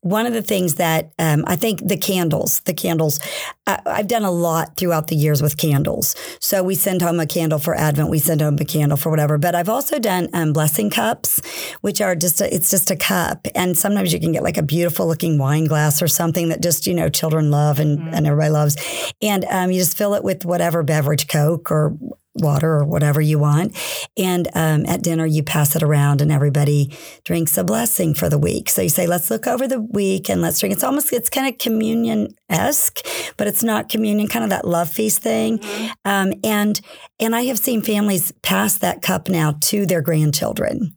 one 0.04 0.26
of 0.26 0.34
the 0.34 0.42
things 0.42 0.74
that 0.74 1.12
um, 1.18 1.44
I 1.46 1.56
think 1.56 1.80
the 1.82 1.96
candles, 1.96 2.60
the 2.60 2.74
candles, 2.74 3.18
I, 3.66 3.80
I've 3.86 4.06
done 4.06 4.22
a 4.22 4.30
lot 4.30 4.76
throughout 4.76 5.06
the 5.06 5.16
years 5.16 5.40
with 5.40 5.56
candles. 5.56 6.14
So 6.40 6.62
we 6.62 6.74
send 6.74 7.00
home 7.00 7.18
a 7.20 7.26
candle 7.26 7.58
for 7.58 7.74
Advent, 7.74 8.10
we 8.10 8.18
send 8.18 8.42
home 8.42 8.58
a 8.60 8.66
candle 8.66 8.98
for 8.98 9.08
whatever. 9.08 9.38
But 9.38 9.54
I've 9.54 9.70
also 9.70 9.98
done 9.98 10.28
um, 10.34 10.52
blessing 10.52 10.90
cups, 10.90 11.40
which 11.80 12.02
are 12.02 12.14
just 12.14 12.42
a, 12.42 12.54
it's 12.54 12.70
just 12.70 12.90
a 12.90 12.96
cup, 12.96 13.48
and 13.54 13.78
sometimes 13.78 14.12
you 14.12 14.20
can 14.20 14.32
get 14.32 14.42
like 14.42 14.58
a 14.58 14.62
beautiful 14.62 15.06
looking 15.06 15.38
wine 15.38 15.64
glass 15.64 16.02
or 16.02 16.08
something 16.08 16.50
that 16.50 16.62
just 16.62 16.86
you 16.86 16.92
know 16.92 17.08
children 17.08 17.50
love 17.50 17.80
and 17.80 18.14
and 18.14 18.26
everybody 18.26 18.50
loves, 18.50 18.76
and 19.22 19.46
um, 19.46 19.70
you 19.70 19.78
just 19.78 19.96
fill 19.96 20.12
it 20.12 20.22
with 20.22 20.44
whatever 20.44 20.82
beverage, 20.82 21.28
Coke 21.28 21.70
or 21.70 21.96
water 22.34 22.72
or 22.72 22.84
whatever 22.84 23.20
you 23.20 23.38
want. 23.38 23.76
And 24.16 24.48
um, 24.54 24.86
at 24.86 25.02
dinner, 25.02 25.26
you 25.26 25.42
pass 25.42 25.76
it 25.76 25.82
around 25.82 26.20
and 26.20 26.32
everybody 26.32 26.96
drinks 27.24 27.56
a 27.56 27.64
blessing 27.64 28.14
for 28.14 28.28
the 28.28 28.38
week. 28.38 28.68
So 28.68 28.82
you 28.82 28.88
say, 28.88 29.06
let's 29.06 29.30
look 29.30 29.46
over 29.46 29.68
the 29.68 29.80
week 29.80 30.28
and 30.28 30.42
let's 30.42 30.58
drink. 30.58 30.74
It's 30.74 30.84
almost, 30.84 31.12
it's 31.12 31.30
kind 31.30 31.46
of 31.46 31.58
communion 31.58 32.34
esque, 32.48 33.06
but 33.36 33.46
it's 33.46 33.62
not 33.62 33.88
communion, 33.88 34.28
kind 34.28 34.44
of 34.44 34.50
that 34.50 34.66
love 34.66 34.90
feast 34.90 35.22
thing. 35.22 35.60
Um, 36.04 36.32
and, 36.42 36.80
and 37.20 37.36
I 37.36 37.42
have 37.42 37.58
seen 37.58 37.82
families 37.82 38.32
pass 38.42 38.78
that 38.78 39.02
cup 39.02 39.28
now 39.28 39.56
to 39.62 39.86
their 39.86 40.02
grandchildren. 40.02 40.96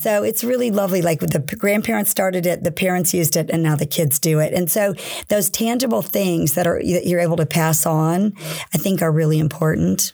So 0.00 0.22
it's 0.22 0.44
really 0.44 0.70
lovely. 0.70 1.02
Like 1.02 1.20
the 1.20 1.40
grandparents 1.40 2.10
started 2.10 2.46
it, 2.46 2.62
the 2.62 2.70
parents 2.70 3.12
used 3.12 3.36
it, 3.36 3.50
and 3.50 3.62
now 3.62 3.74
the 3.74 3.86
kids 3.86 4.20
do 4.20 4.38
it. 4.38 4.54
And 4.54 4.70
so 4.70 4.94
those 5.28 5.50
tangible 5.50 6.02
things 6.02 6.54
that 6.54 6.66
are 6.66 6.80
that 6.80 7.06
you're 7.06 7.20
able 7.20 7.36
to 7.36 7.46
pass 7.46 7.84
on, 7.84 8.34
I 8.72 8.78
think, 8.78 9.02
are 9.02 9.10
really 9.10 9.40
important. 9.40 10.12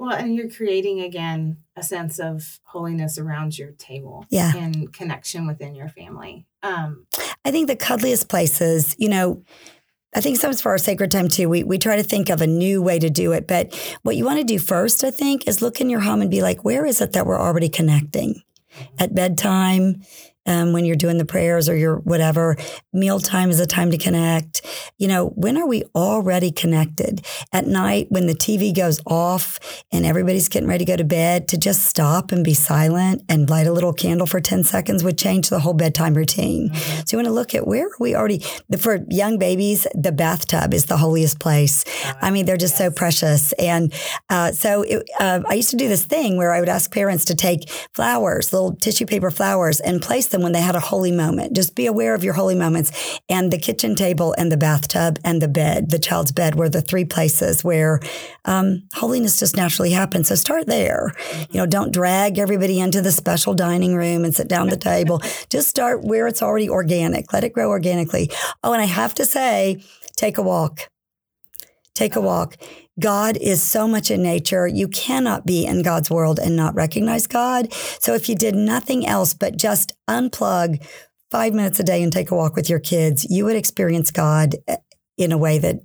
Well, 0.00 0.12
and 0.16 0.34
you're 0.34 0.48
creating 0.48 1.02
again 1.02 1.58
a 1.76 1.82
sense 1.82 2.18
of 2.18 2.58
holiness 2.64 3.18
around 3.18 3.58
your 3.58 3.72
table 3.72 4.24
Yeah. 4.30 4.56
and 4.56 4.90
connection 4.94 5.46
within 5.46 5.74
your 5.74 5.90
family. 5.90 6.46
Um, 6.62 7.06
I 7.44 7.50
think 7.50 7.68
the 7.68 7.76
cuddliest 7.76 8.30
places, 8.30 8.96
you 8.98 9.10
know, 9.10 9.42
I 10.14 10.22
think 10.22 10.38
sometimes 10.38 10.62
for 10.62 10.70
our 10.70 10.78
sacred 10.78 11.10
time 11.10 11.28
too, 11.28 11.50
we, 11.50 11.64
we 11.64 11.76
try 11.76 11.96
to 11.96 12.02
think 12.02 12.30
of 12.30 12.40
a 12.40 12.46
new 12.46 12.80
way 12.80 12.98
to 12.98 13.10
do 13.10 13.32
it. 13.32 13.46
But 13.46 13.74
what 14.00 14.16
you 14.16 14.24
want 14.24 14.38
to 14.38 14.44
do 14.44 14.58
first, 14.58 15.04
I 15.04 15.10
think, 15.10 15.46
is 15.46 15.60
look 15.60 15.82
in 15.82 15.90
your 15.90 16.00
home 16.00 16.22
and 16.22 16.30
be 16.30 16.40
like, 16.40 16.64
where 16.64 16.86
is 16.86 17.02
it 17.02 17.12
that 17.12 17.26
we're 17.26 17.38
already 17.38 17.68
connecting? 17.68 18.42
At 18.98 19.14
bedtime, 19.14 20.00
um, 20.46 20.72
when 20.72 20.84
you're 20.84 20.96
doing 20.96 21.18
the 21.18 21.24
prayers 21.24 21.68
or 21.68 21.76
your 21.76 21.96
whatever, 21.98 22.56
mealtime 22.92 23.50
is 23.50 23.60
a 23.60 23.66
time 23.66 23.90
to 23.90 23.98
connect. 23.98 24.62
You 24.98 25.08
know, 25.08 25.28
when 25.28 25.56
are 25.56 25.66
we 25.66 25.84
already 25.94 26.50
connected? 26.50 27.24
At 27.52 27.66
night, 27.66 28.06
when 28.10 28.26
the 28.26 28.34
TV 28.34 28.74
goes 28.74 29.00
off 29.06 29.60
and 29.92 30.06
everybody's 30.06 30.48
getting 30.48 30.68
ready 30.68 30.84
to 30.84 30.92
go 30.92 30.96
to 30.96 31.04
bed, 31.04 31.48
to 31.48 31.58
just 31.58 31.84
stop 31.84 32.32
and 32.32 32.44
be 32.44 32.54
silent 32.54 33.22
and 33.28 33.48
light 33.50 33.66
a 33.66 33.72
little 33.72 33.92
candle 33.92 34.26
for 34.26 34.40
10 34.40 34.64
seconds 34.64 35.04
would 35.04 35.18
change 35.18 35.48
the 35.48 35.60
whole 35.60 35.74
bedtime 35.74 36.14
routine. 36.14 36.72
So 36.74 37.04
you 37.12 37.18
want 37.18 37.26
to 37.26 37.32
look 37.32 37.54
at 37.54 37.66
where 37.66 37.86
are 37.86 37.96
we 38.00 38.14
already, 38.14 38.42
for 38.78 38.98
young 39.08 39.38
babies, 39.38 39.86
the 39.94 40.12
bathtub 40.12 40.72
is 40.74 40.86
the 40.86 40.96
holiest 40.96 41.38
place. 41.38 41.84
I 42.20 42.30
mean, 42.30 42.46
they're 42.46 42.56
just 42.56 42.76
so 42.76 42.90
precious. 42.90 43.52
And 43.52 43.92
uh, 44.28 44.52
so 44.52 44.82
it, 44.82 45.08
uh, 45.18 45.40
I 45.48 45.54
used 45.54 45.70
to 45.70 45.76
do 45.76 45.88
this 45.88 46.04
thing 46.04 46.36
where 46.36 46.52
I 46.52 46.60
would 46.60 46.68
ask 46.68 46.92
parents 46.92 47.24
to 47.26 47.34
take 47.34 47.68
flowers, 47.94 48.52
little 48.52 48.74
tissue 48.76 49.06
paper 49.06 49.30
flowers, 49.30 49.80
and 49.80 50.00
place 50.00 50.28
them 50.28 50.39
when 50.42 50.52
they 50.52 50.60
had 50.60 50.76
a 50.76 50.80
holy 50.80 51.12
moment. 51.12 51.54
Just 51.54 51.74
be 51.74 51.86
aware 51.86 52.14
of 52.14 52.24
your 52.24 52.34
holy 52.34 52.54
moments. 52.54 53.20
And 53.28 53.52
the 53.52 53.58
kitchen 53.58 53.94
table 53.94 54.34
and 54.38 54.50
the 54.50 54.56
bathtub 54.56 55.18
and 55.24 55.40
the 55.40 55.48
bed, 55.48 55.90
the 55.90 55.98
child's 55.98 56.32
bed, 56.32 56.54
were 56.54 56.68
the 56.68 56.82
three 56.82 57.04
places 57.04 57.64
where 57.64 58.00
um, 58.44 58.82
holiness 58.94 59.38
just 59.38 59.56
naturally 59.56 59.90
happens. 59.90 60.28
So 60.28 60.34
start 60.34 60.66
there. 60.66 61.12
You 61.50 61.58
know, 61.58 61.66
don't 61.66 61.92
drag 61.92 62.38
everybody 62.38 62.80
into 62.80 63.02
the 63.02 63.12
special 63.12 63.54
dining 63.54 63.94
room 63.94 64.24
and 64.24 64.34
sit 64.34 64.48
down 64.48 64.68
at 64.68 64.70
the 64.70 64.76
table. 64.76 65.20
Just 65.50 65.68
start 65.68 66.02
where 66.02 66.26
it's 66.26 66.42
already 66.42 66.68
organic. 66.68 67.32
Let 67.32 67.44
it 67.44 67.52
grow 67.52 67.68
organically. 67.70 68.30
Oh, 68.62 68.72
and 68.72 68.82
I 68.82 68.86
have 68.86 69.14
to 69.14 69.26
say, 69.26 69.82
take 70.16 70.38
a 70.38 70.42
walk. 70.42 70.88
Take 71.94 72.16
a 72.16 72.20
walk. 72.20 72.56
God 73.00 73.36
is 73.38 73.62
so 73.62 73.88
much 73.88 74.10
in 74.10 74.22
nature. 74.22 74.66
You 74.66 74.88
cannot 74.88 75.46
be 75.46 75.66
in 75.66 75.82
God's 75.82 76.10
world 76.10 76.38
and 76.38 76.54
not 76.54 76.74
recognize 76.74 77.26
God. 77.26 77.72
So 77.72 78.14
if 78.14 78.28
you 78.28 78.34
did 78.34 78.54
nothing 78.54 79.06
else 79.06 79.34
but 79.34 79.56
just 79.56 79.92
unplug 80.08 80.84
five 81.30 81.54
minutes 81.54 81.80
a 81.80 81.84
day 81.84 82.02
and 82.02 82.12
take 82.12 82.30
a 82.30 82.36
walk 82.36 82.56
with 82.56 82.68
your 82.68 82.80
kids, 82.80 83.26
you 83.30 83.44
would 83.44 83.56
experience 83.56 84.10
God 84.10 84.56
in 85.20 85.32
a 85.32 85.38
way 85.38 85.58
that 85.58 85.80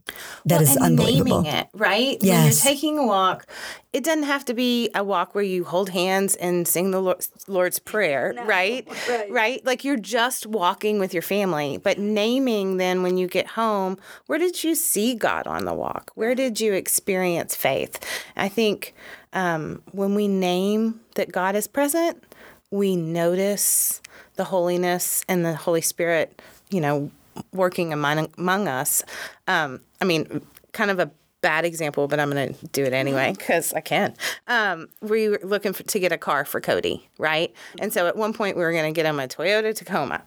that 0.46 0.56
Well, 0.56 0.62
is 0.62 0.70
and 0.76 0.86
unbelievable. 0.86 1.42
Naming 1.42 1.54
it, 1.54 1.68
right? 1.74 2.20
When 2.20 2.28
Yes. 2.28 2.64
you're 2.64 2.74
taking 2.74 2.98
a 2.98 3.06
walk, 3.06 3.48
it 3.94 4.04
doesn't 4.04 4.24
have 4.24 4.46
to 4.46 4.54
be 4.54 4.90
a 4.96 5.04
walk 5.04 5.36
where 5.36 5.44
you 5.44 5.64
hold 5.64 5.90
hands 5.90 6.36
and 6.36 6.68
sing 6.68 6.92
the 6.92 7.18
Lord's 7.48 7.80
Prayer, 7.80 8.34
right? 8.46 8.88
right. 9.30 9.66
Like 9.66 9.84
you're 9.84 9.98
just 9.98 10.46
walking 10.46 11.00
with 11.00 11.14
your 11.14 11.22
family, 11.24 11.78
but 11.78 11.98
naming 11.98 12.78
then 12.78 13.04
when 13.04 13.18
you 13.18 13.28
get 13.28 13.48
home, 13.48 13.98
where 14.28 14.40
did 14.40 14.64
you 14.64 14.76
see 14.76 15.16
God 15.16 15.48
on 15.48 15.66
the 15.66 15.74
walk? 15.74 16.12
Where 16.16 16.36
did 16.36 16.60
you 16.62 16.74
experience 16.74 17.56
faith? 17.56 18.00
I 18.36 18.50
think 18.50 18.94
um, 19.34 19.82
when 19.92 20.16
we 20.16 20.28
name 20.28 21.02
that 21.16 21.32
God 21.32 21.56
is 21.56 21.68
present, 21.68 22.24
we 22.72 22.96
notice 22.96 24.02
the 24.36 24.46
holiness 24.46 25.24
and 25.30 25.46
the 25.46 25.56
Holy 25.56 25.82
Spirit, 25.82 26.42
you 26.70 26.82
know, 26.82 27.10
working 27.52 27.94
among, 27.94 28.30
among 28.38 28.68
us. 28.68 29.04
Um, 29.48 29.82
I 30.02 30.06
mean, 30.06 30.46
kind 30.74 30.92
of 30.92 31.00
a 31.00 31.12
bad 31.42 31.64
example, 31.64 32.08
but 32.08 32.20
I'm 32.20 32.32
going 32.32 32.56
to 32.56 32.68
do 32.70 32.84
it 32.84 32.92
anyway 32.94 33.34
because 33.38 33.72
I 33.74 33.82
can. 33.82 34.16
Um, 34.48 34.88
we 35.02 35.30
were 35.30 35.40
looking 35.44 35.74
for, 35.74 35.84
to 35.84 36.00
get 36.00 36.12
a 36.12 36.18
car 36.18 36.44
for 36.44 36.60
Cody, 36.60 37.08
right? 37.20 37.54
And 37.80 37.94
so 37.94 38.08
at 38.08 38.18
one 38.18 38.34
point 38.34 38.58
we 38.58 38.64
were 38.64 38.72
going 38.72 38.92
to 38.92 38.96
get 38.96 39.06
him 39.06 39.20
a 39.20 39.28
Toyota 39.28 39.76
Tacoma. 39.76 40.24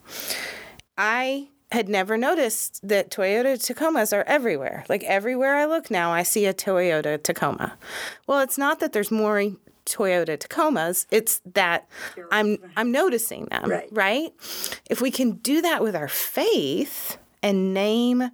I 0.96 1.48
had 1.72 1.88
never 1.88 2.16
noticed 2.16 2.86
that 2.88 3.10
Toyota 3.10 3.54
Tacomas 3.58 4.16
are 4.16 4.22
everywhere. 4.28 4.84
Like 4.88 5.02
everywhere 5.04 5.56
I 5.56 5.66
look 5.66 5.90
now, 5.90 6.12
I 6.12 6.22
see 6.22 6.46
a 6.46 6.54
Toyota 6.54 7.20
Tacoma. 7.22 7.76
Well, 8.26 8.40
it's 8.40 8.56
not 8.56 8.80
that 8.80 8.92
there's 8.92 9.10
more 9.10 9.42
Toyota 9.88 10.38
Tacomas, 10.38 11.06
it's 11.10 11.40
that 11.54 11.88
I'm 12.30 12.58
I'm 12.76 12.92
noticing 12.92 13.46
them, 13.46 13.70
Right. 13.70 13.88
right? 13.92 14.32
If 14.90 15.00
we 15.00 15.10
can 15.10 15.32
do 15.32 15.60
that 15.62 15.82
with 15.82 15.94
our 15.96 16.08
faith 16.08 17.18
and 17.42 17.72
name 17.74 18.30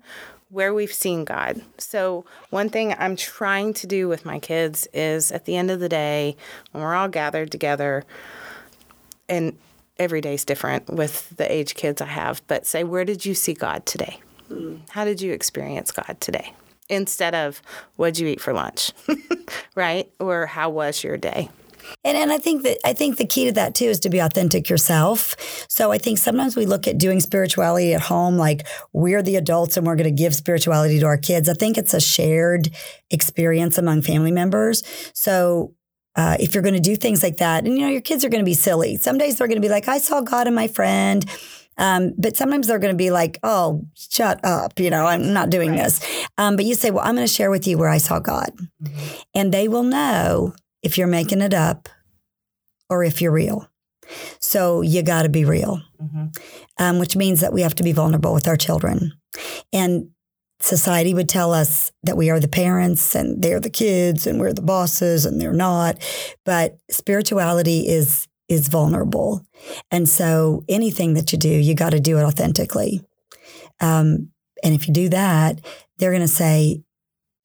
where 0.51 0.73
we've 0.73 0.93
seen 0.93 1.25
God. 1.25 1.61
So, 1.79 2.25
one 2.51 2.69
thing 2.69 2.95
I'm 2.97 3.17
trying 3.17 3.75
to 3.75 3.87
do 3.89 4.07
with 4.09 4.25
my 4.25 4.39
kids 4.39 4.87
is 4.93 5.33
at 5.33 5.47
the 5.47 5.57
end 5.57 5.71
of 5.71 5.81
the 5.81 5.89
day, 5.89 6.37
when 6.71 6.83
we're 6.85 6.95
all 6.95 7.09
gathered 7.09 7.51
together, 7.51 8.05
and 9.29 9.59
every 9.99 10.21
day's 10.21 10.45
different 10.45 10.89
with 10.91 11.37
the 11.37 11.51
age 11.51 11.75
kids 11.75 12.01
I 12.01 12.07
have, 12.07 12.43
but 12.47 12.67
say, 12.67 12.85
where 12.85 13.05
did 13.05 13.25
you 13.27 13.35
see 13.35 13.55
God 13.55 13.85
today? 13.87 14.21
Hmm. 14.49 14.77
How 14.91 15.05
did 15.05 15.21
you 15.21 15.33
experience 15.33 15.91
God 15.91 16.19
today? 16.21 16.53
Instead 16.89 17.35
of, 17.35 17.63
what'd 17.97 18.19
you 18.19 18.29
eat 18.29 18.41
for 18.41 18.53
lunch? 18.53 18.93
right? 19.75 20.11
Or 20.21 20.47
how 20.47 20.71
was 20.71 21.03
your 21.03 21.17
day? 21.17 21.49
And 22.05 22.17
and 22.17 22.33
I 22.33 22.39
think 22.39 22.63
that 22.63 22.79
I 22.85 22.93
think 22.93 23.17
the 23.17 23.27
key 23.27 23.47
to 23.47 23.53
that 23.53 23.75
too 23.75 23.87
is 23.87 24.01
to 24.01 24.11
be 24.11 24.19
authentic 24.19 24.69
yourself. 24.69 25.37
So 25.69 25.93
I 25.93 25.99
think 25.99 26.19
sometimes 26.19 26.57
we 26.57 26.67
look 26.67 26.87
at 26.89 26.99
doing 26.99 27.21
spirituality 27.21 27.95
at 27.95 28.01
home 28.01 28.37
like 28.37 28.67
we're 28.93 29.23
the 29.23 29.37
adults 29.37 29.77
and 29.77 29.87
we're 29.87 29.97
going 29.97 30.15
to 30.15 30.23
give 30.23 30.35
spirituality 30.35 30.99
to 31.01 31.07
our 31.07 31.19
kids. 31.19 31.49
I 31.49 31.55
think 31.55 31.79
it's 31.79 31.95
a 31.95 32.01
shared 32.01 32.71
experience 33.11 33.79
among 33.79 34.03
family 34.03 34.31
members. 34.31 34.83
So 35.15 35.75
uh, 36.17 36.37
if 36.39 36.55
you're 36.55 36.63
going 36.63 36.75
to 36.75 36.81
do 36.81 36.95
things 36.95 37.23
like 37.23 37.39
that, 37.39 37.65
and 37.65 37.77
you 37.77 37.85
know 37.85 37.91
your 37.91 38.01
kids 38.01 38.25
are 38.25 38.29
going 38.29 38.43
to 38.43 38.49
be 38.49 38.55
silly. 38.55 38.97
Some 38.97 39.19
days 39.19 39.37
they're 39.37 39.49
going 39.49 39.61
to 39.61 39.67
be 39.67 39.73
like, 39.73 39.89
"I 39.89 39.99
saw 39.99 40.21
God 40.21 40.47
in 40.47 40.55
my 40.55 40.69
friend." 40.69 41.25
Um, 41.77 42.13
but 42.17 42.37
sometimes 42.37 42.67
they're 42.67 42.79
going 42.79 42.95
to 42.95 42.97
be 42.97 43.11
like, 43.11 43.39
"Oh, 43.43 43.87
shut 43.95 44.45
up!" 44.45 44.79
You 44.79 44.91
know, 44.91 45.07
I'm 45.07 45.33
not 45.33 45.51
doing 45.51 45.73
this. 45.73 46.01
Um, 46.39 46.57
but 46.57 46.65
you 46.65 46.75
say, 46.75 46.91
"Well, 46.91 47.05
I'm 47.05 47.15
going 47.15 47.27
to 47.27 47.33
share 47.33 47.51
with 47.51 47.67
you 47.67 47.79
where 47.79 47.89
I 47.89 47.99
saw 47.99 48.19
God," 48.21 48.51
and 49.35 49.53
they 49.53 49.69
will 49.69 49.83
know 49.83 50.55
if 50.83 50.97
you're 50.99 51.07
making 51.07 51.41
it 51.41 51.55
up 51.55 51.89
or 52.91 53.03
if 53.05 53.21
you're 53.21 53.33
real. 53.33 53.69
So 54.39 54.83
you 54.83 55.03
got 55.03 55.23
to 55.23 55.29
be 55.31 55.45
real, 55.45 55.81
um, 56.79 56.99
which 56.99 57.17
means 57.17 57.41
that 57.41 57.53
we 57.53 57.63
have 57.63 57.75
to 57.77 57.83
be 57.83 57.93
vulnerable 57.93 58.35
with 58.35 58.47
our 58.47 58.57
children. 58.57 59.13
And 59.73 60.11
society 60.61 61.15
would 61.15 61.29
tell 61.29 61.53
us 61.53 61.91
that 62.03 62.17
we 62.17 62.31
are 62.31 62.39
the 62.41 62.49
parents 62.49 63.15
and 63.15 63.43
they're 63.43 63.61
the 63.61 63.71
kids 63.71 64.27
and 64.27 64.39
we're 64.41 64.53
the 64.53 64.63
bosses 64.63 65.25
and 65.27 65.41
they're 65.41 65.53
not. 65.53 65.97
But 66.45 66.79
spirituality 66.91 67.89
is 67.89 68.29
is 68.49 68.69
vulnerable, 68.69 69.45
and 69.91 70.09
so 70.09 70.65
anything 70.69 71.15
that 71.15 71.33
you 71.33 71.39
do, 71.39 71.49
you 71.49 71.75
got 71.75 71.91
to 71.91 72.01
do 72.01 72.19
it 72.19 72.23
authentically. 72.25 73.03
Um, 73.81 74.31
and 74.63 74.75
if 74.75 74.87
you 74.87 74.95
do 74.95 75.09
that, 75.11 75.61
they're 75.99 76.13
going 76.13 76.23
to 76.23 76.29
say, 76.29 76.83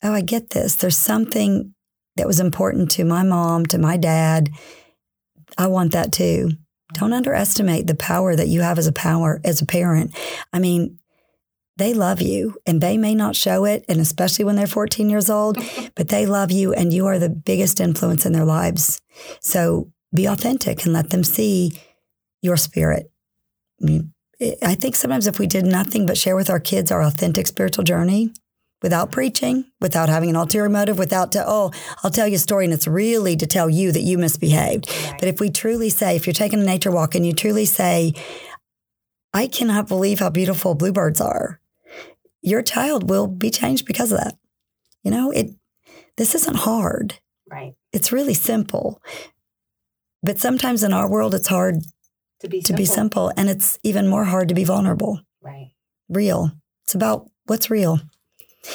"Oh, 0.02 0.12
I 0.12 0.20
get 0.20 0.50
this. 0.50 0.76
There's 0.76 0.98
something 0.98 1.74
that 2.16 2.26
was 2.26 2.40
important 2.40 2.90
to 2.92 3.04
my 3.04 3.22
mom, 3.22 3.66
to 3.66 3.78
my 3.78 3.96
dad. 3.96 4.50
I 5.56 5.68
want 5.68 5.92
that 5.92 6.12
too. 6.12 6.50
Don't 6.94 7.12
underestimate 7.12 7.86
the 7.86 7.94
power 7.94 8.34
that 8.34 8.48
you 8.48 8.60
have 8.60 8.78
as 8.78 8.86
a 8.86 8.92
power 8.92 9.40
as 9.44 9.62
a 9.62 9.66
parent. 9.66 10.14
I 10.52 10.58
mean, 10.58 10.98
they 11.76 11.94
love 11.94 12.20
you 12.20 12.56
and 12.66 12.80
they 12.80 12.98
may 12.98 13.14
not 13.14 13.36
show 13.36 13.64
it 13.64 13.84
and 13.88 14.00
especially 14.00 14.44
when 14.44 14.56
they're 14.56 14.66
14 14.66 15.08
years 15.08 15.30
old, 15.30 15.56
but 15.94 16.08
they 16.08 16.26
love 16.26 16.50
you 16.50 16.72
and 16.74 16.92
you 16.92 17.06
are 17.06 17.18
the 17.18 17.30
biggest 17.30 17.80
influence 17.80 18.26
in 18.26 18.32
their 18.32 18.44
lives. 18.44 19.00
So 19.40 19.90
be 20.14 20.26
authentic 20.26 20.84
and 20.84 20.92
let 20.92 21.10
them 21.10 21.24
see 21.24 21.72
your 22.42 22.56
spirit. 22.56 23.10
I 24.62 24.74
think 24.74 24.96
sometimes 24.96 25.26
if 25.26 25.38
we 25.38 25.46
did 25.46 25.66
nothing 25.66 26.06
but 26.06 26.18
share 26.18 26.36
with 26.36 26.50
our 26.50 26.60
kids 26.60 26.90
our 26.90 27.02
authentic 27.02 27.46
spiritual 27.46 27.84
journey, 27.84 28.32
without 28.82 29.12
preaching, 29.12 29.64
without 29.80 30.08
having 30.08 30.30
an 30.30 30.36
ulterior 30.36 30.68
motive, 30.68 30.98
without 30.98 31.32
to, 31.32 31.44
oh, 31.46 31.70
I'll 32.02 32.10
tell 32.10 32.26
you 32.26 32.36
a 32.36 32.38
story 32.38 32.64
and 32.64 32.72
it's 32.72 32.86
really 32.86 33.36
to 33.36 33.46
tell 33.46 33.68
you 33.68 33.92
that 33.92 34.00
you 34.02 34.18
misbehaved. 34.18 34.90
But 35.18 35.28
if 35.28 35.40
we 35.40 35.50
truly 35.50 35.90
say, 35.90 36.16
if 36.16 36.26
you're 36.26 36.34
taking 36.34 36.60
a 36.60 36.64
nature 36.64 36.90
walk 36.90 37.14
and 37.14 37.26
you 37.26 37.32
truly 37.32 37.66
say, 37.66 38.14
I 39.32 39.46
cannot 39.46 39.88
believe 39.88 40.20
how 40.20 40.30
beautiful 40.30 40.74
bluebirds 40.74 41.20
are, 41.20 41.60
your 42.42 42.62
child 42.62 43.10
will 43.10 43.26
be 43.26 43.50
changed 43.50 43.84
because 43.86 44.12
of 44.12 44.18
that. 44.18 44.36
You 45.02 45.10
know, 45.10 45.30
it 45.30 45.50
this 46.16 46.34
isn't 46.34 46.56
hard. 46.56 47.18
Right. 47.50 47.74
It's 47.92 48.12
really 48.12 48.34
simple. 48.34 49.00
But 50.22 50.38
sometimes 50.38 50.82
in 50.82 50.92
our 50.92 51.08
world 51.08 51.34
it's 51.34 51.48
hard 51.48 51.76
To 52.40 52.48
be 52.48 52.62
to 52.62 52.72
be 52.72 52.84
simple 52.84 53.32
and 53.36 53.48
it's 53.48 53.78
even 53.82 54.08
more 54.08 54.24
hard 54.24 54.48
to 54.48 54.54
be 54.54 54.64
vulnerable. 54.64 55.20
Right. 55.40 55.72
Real. 56.08 56.52
It's 56.84 56.94
about 56.94 57.30
what's 57.46 57.70
real. 57.70 58.00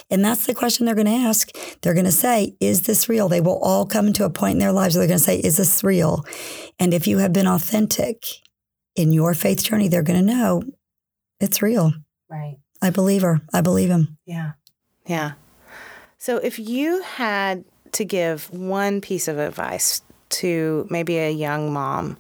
And 0.10 0.25
that's 0.25 0.45
the 0.45 0.55
question 0.55 0.86
they're 0.86 0.95
going 0.95 1.05
to 1.05 1.12
ask. 1.12 1.51
They're 1.81 1.93
going 1.93 2.05
to 2.05 2.12
say, 2.12 2.55
Is 2.60 2.84
this 2.84 3.08
real? 3.08 3.29
They 3.29 3.41
will 3.41 3.60
all 3.60 3.86
come 3.86 4.13
to 4.13 4.25
a 4.25 4.29
point 4.29 4.53
in 4.53 4.60
their 4.60 4.71
lives 4.71 4.95
where 4.95 5.01
they're 5.01 5.15
going 5.15 5.19
to 5.19 5.23
say, 5.23 5.38
Is 5.38 5.58
this 5.58 5.84
real? 5.84 6.25
And 6.79 6.93
if 6.93 7.08
you 7.08 7.19
have 7.19 7.34
been 7.34 7.47
authentic 7.47 8.25
in 8.95 9.13
your 9.13 9.34
faith 9.34 9.63
journey, 9.63 9.88
they're 9.88 10.03
going 10.03 10.25
to 10.25 10.34
know 10.34 10.63
it's 11.39 11.62
real. 11.62 11.93
Right. 12.29 12.58
I 12.81 12.89
believe 12.89 13.21
her. 13.21 13.41
I 13.53 13.62
believe 13.62 13.89
him. 13.89 14.17
Yeah. 14.25 14.53
Yeah. 15.05 15.34
So 16.17 16.38
if 16.38 16.58
you 16.58 17.01
had 17.03 17.65
to 17.93 18.05
give 18.05 18.49
one 18.51 19.01
piece 19.01 19.27
of 19.27 19.38
advice 19.38 20.01
to 20.39 20.88
maybe 20.89 21.17
a 21.17 21.32
young 21.32 21.71
mom, 21.74 22.17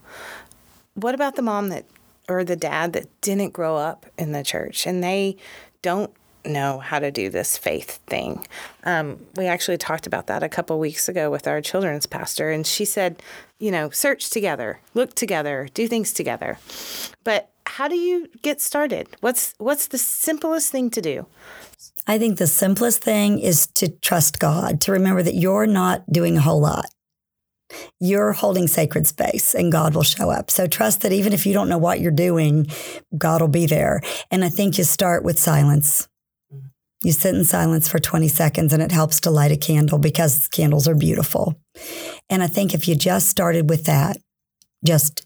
what 0.95 1.15
about 1.15 1.35
the 1.35 1.41
mom 1.41 1.69
that 1.69 1.85
or 2.27 2.43
the 2.43 2.55
dad 2.55 2.93
that 2.93 3.05
didn't 3.21 3.53
grow 3.53 3.75
up 3.75 4.05
in 4.17 4.31
the 4.31 4.43
church 4.43 4.87
and 4.87 5.03
they 5.03 5.37
don't 5.81 6.11
know 6.43 6.79
how 6.79 6.99
to 6.99 7.11
do 7.11 7.29
this 7.29 7.57
faith 7.57 7.99
thing? 8.07 8.45
Um, 8.83 9.25
we 9.35 9.45
actually 9.45 9.77
talked 9.77 10.07
about 10.07 10.27
that 10.27 10.43
a 10.43 10.49
couple 10.49 10.79
weeks 10.79 11.09
ago 11.09 11.29
with 11.29 11.47
our 11.47 11.61
children's 11.61 12.05
pastor, 12.05 12.51
and 12.51 12.65
she 12.65 12.85
said, 12.85 13.21
you 13.59 13.71
know, 13.71 13.89
search 13.89 14.29
together, 14.29 14.79
look 14.93 15.15
together, 15.15 15.67
do 15.73 15.87
things 15.87 16.13
together. 16.13 16.57
But 17.23 17.49
how 17.65 17.87
do 17.87 17.95
you 17.95 18.27
get 18.41 18.61
started? 18.61 19.07
What's 19.21 19.53
what's 19.57 19.87
the 19.87 19.97
simplest 19.97 20.71
thing 20.71 20.89
to 20.91 21.01
do? 21.01 21.25
I 22.07 22.19
think 22.19 22.37
the 22.37 22.47
simplest 22.47 23.01
thing 23.03 23.39
is 23.39 23.67
to 23.67 23.89
trust 23.89 24.39
God, 24.39 24.79
to 24.81 24.91
remember 24.91 25.23
that 25.23 25.33
you're 25.33 25.65
not 25.65 26.03
doing 26.11 26.37
a 26.37 26.41
whole 26.41 26.61
lot. 26.61 26.85
You're 27.99 28.33
holding 28.33 28.67
sacred 28.67 29.07
space 29.07 29.53
and 29.53 29.71
God 29.71 29.95
will 29.95 30.03
show 30.03 30.29
up. 30.29 30.51
So 30.51 30.67
trust 30.67 31.01
that 31.01 31.11
even 31.11 31.33
if 31.33 31.45
you 31.45 31.53
don't 31.53 31.69
know 31.69 31.77
what 31.77 31.99
you're 31.99 32.11
doing, 32.11 32.67
God 33.17 33.41
will 33.41 33.47
be 33.47 33.65
there. 33.65 34.01
And 34.31 34.43
I 34.43 34.49
think 34.49 34.77
you 34.77 34.83
start 34.83 35.23
with 35.23 35.39
silence. 35.39 36.07
You 37.01 37.11
sit 37.11 37.35
in 37.35 37.45
silence 37.45 37.87
for 37.87 37.99
20 37.99 38.27
seconds 38.27 38.73
and 38.73 38.81
it 38.81 38.91
helps 38.91 39.19
to 39.21 39.31
light 39.31 39.51
a 39.51 39.57
candle 39.57 39.99
because 39.99 40.47
candles 40.47 40.87
are 40.87 40.95
beautiful. 40.95 41.55
And 42.29 42.41
I 42.41 42.47
think 42.47 42.73
if 42.73 42.87
you 42.87 42.95
just 42.95 43.27
started 43.27 43.69
with 43.69 43.85
that, 43.85 44.17
just 44.83 45.25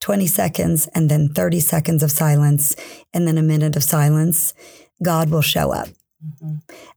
20 0.00 0.26
seconds 0.26 0.88
and 0.88 1.10
then 1.10 1.28
30 1.28 1.60
seconds 1.60 2.02
of 2.02 2.10
silence 2.10 2.76
and 3.12 3.26
then 3.26 3.38
a 3.38 3.42
minute 3.42 3.76
of 3.76 3.84
silence, 3.84 4.52
God 5.02 5.30
will 5.30 5.42
show 5.42 5.72
up. 5.72 5.88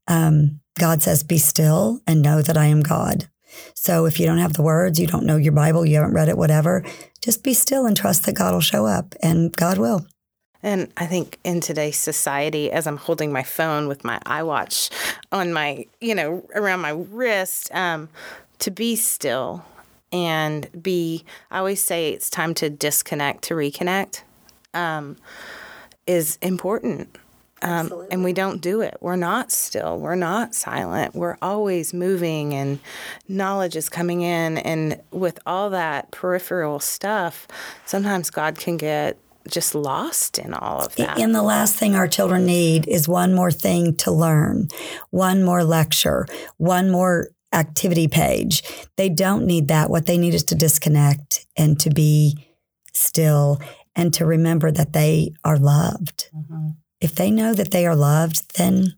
Um, 0.08 0.60
God 0.78 1.02
says, 1.02 1.24
Be 1.24 1.38
still 1.38 2.02
and 2.06 2.22
know 2.22 2.42
that 2.42 2.58
I 2.58 2.66
am 2.66 2.82
God. 2.82 3.28
So 3.74 4.06
if 4.06 4.20
you 4.20 4.26
don't 4.26 4.38
have 4.38 4.54
the 4.54 4.62
words, 4.62 5.00
you 5.00 5.08
don't 5.08 5.26
know 5.26 5.38
your 5.38 5.54
Bible, 5.54 5.86
you 5.86 5.96
haven't 5.96 6.14
read 6.14 6.30
it, 6.30 6.38
whatever, 6.38 6.84
just 7.22 7.44
be 7.44 7.54
still 7.54 7.86
and 7.86 7.96
trust 7.96 8.26
that 8.26 8.36
God 8.36 8.54
will 8.54 8.62
show 8.62 8.86
up 8.86 9.16
and 9.22 9.56
God 9.56 9.78
will. 9.78 10.06
And 10.64 10.92
I 10.98 11.06
think 11.06 11.38
in 11.44 11.62
today's 11.62 11.98
society, 11.98 12.72
as 12.72 12.88
I'm 12.88 12.98
holding 12.98 13.32
my 13.32 13.44
phone 13.44 13.88
with 13.88 14.04
my 14.04 14.20
iWatch 14.26 14.90
on 15.32 15.54
my, 15.54 15.86
you 16.02 16.16
know, 16.16 16.44
around 16.56 16.82
my 16.82 16.90
wrist, 16.90 17.70
um, 17.74 18.10
to 18.60 18.72
be 18.72 18.96
still 18.96 19.64
and 20.12 20.68
be, 20.82 21.24
I 21.52 21.60
always 21.60 21.84
say 21.84 22.10
it's 22.10 22.30
time 22.30 22.54
to 22.56 22.70
disconnect 22.70 23.44
to 23.46 23.54
reconnect 23.54 24.22
um, 24.74 25.18
is 26.08 26.38
important. 26.42 27.18
Um, 27.66 28.06
and 28.12 28.24
we 28.24 28.32
don't 28.32 28.62
do 28.62 28.82
it. 28.82 28.96
We're 29.02 29.16
not 29.16 29.52
still. 29.52 29.98
We're 29.98 30.16
not 30.16 30.54
silent. 30.54 31.16
We're 31.16 31.38
always 31.42 31.94
moving, 31.94 32.54
and 32.54 32.80
knowledge 33.28 33.76
is 33.76 33.90
coming 33.90 34.22
in. 34.22 34.60
And 34.60 35.02
with 35.12 35.40
all 35.48 35.72
that 35.72 36.12
peripheral 36.12 36.80
stuff, 36.80 37.48
sometimes 37.86 38.30
God 38.30 38.60
can 38.60 38.78
get 38.78 39.18
just 39.50 39.76
lost 39.76 40.40
in 40.40 40.54
all 40.54 40.82
of 40.86 40.96
that. 40.96 41.20
And 41.20 41.34
the 41.34 41.44
last 41.44 41.76
thing 41.76 41.96
our 41.96 42.08
children 42.08 42.46
need 42.46 42.88
is 42.88 43.08
one 43.08 43.34
more 43.34 43.52
thing 43.52 43.96
to 43.98 44.12
learn, 44.12 44.68
one 45.10 45.44
more 45.44 45.64
lecture, 45.64 46.28
one 46.58 46.90
more 46.92 47.30
activity 47.54 48.08
page. 48.08 48.64
They 48.96 49.10
don't 49.10 49.46
need 49.46 49.68
that. 49.70 49.90
What 49.90 50.06
they 50.06 50.18
need 50.18 50.34
is 50.34 50.44
to 50.46 50.56
disconnect 50.56 51.46
and 51.58 51.80
to 51.80 51.90
be 51.90 52.38
still 52.92 53.60
and 53.96 54.14
to 54.16 54.26
remember 54.26 54.72
that 54.72 54.94
they 54.94 55.34
are 55.44 55.58
loved. 55.58 56.30
If 57.06 57.14
they 57.14 57.30
know 57.30 57.54
that 57.54 57.70
they 57.70 57.86
are 57.86 57.96
loved, 57.96 58.58
then 58.58 58.96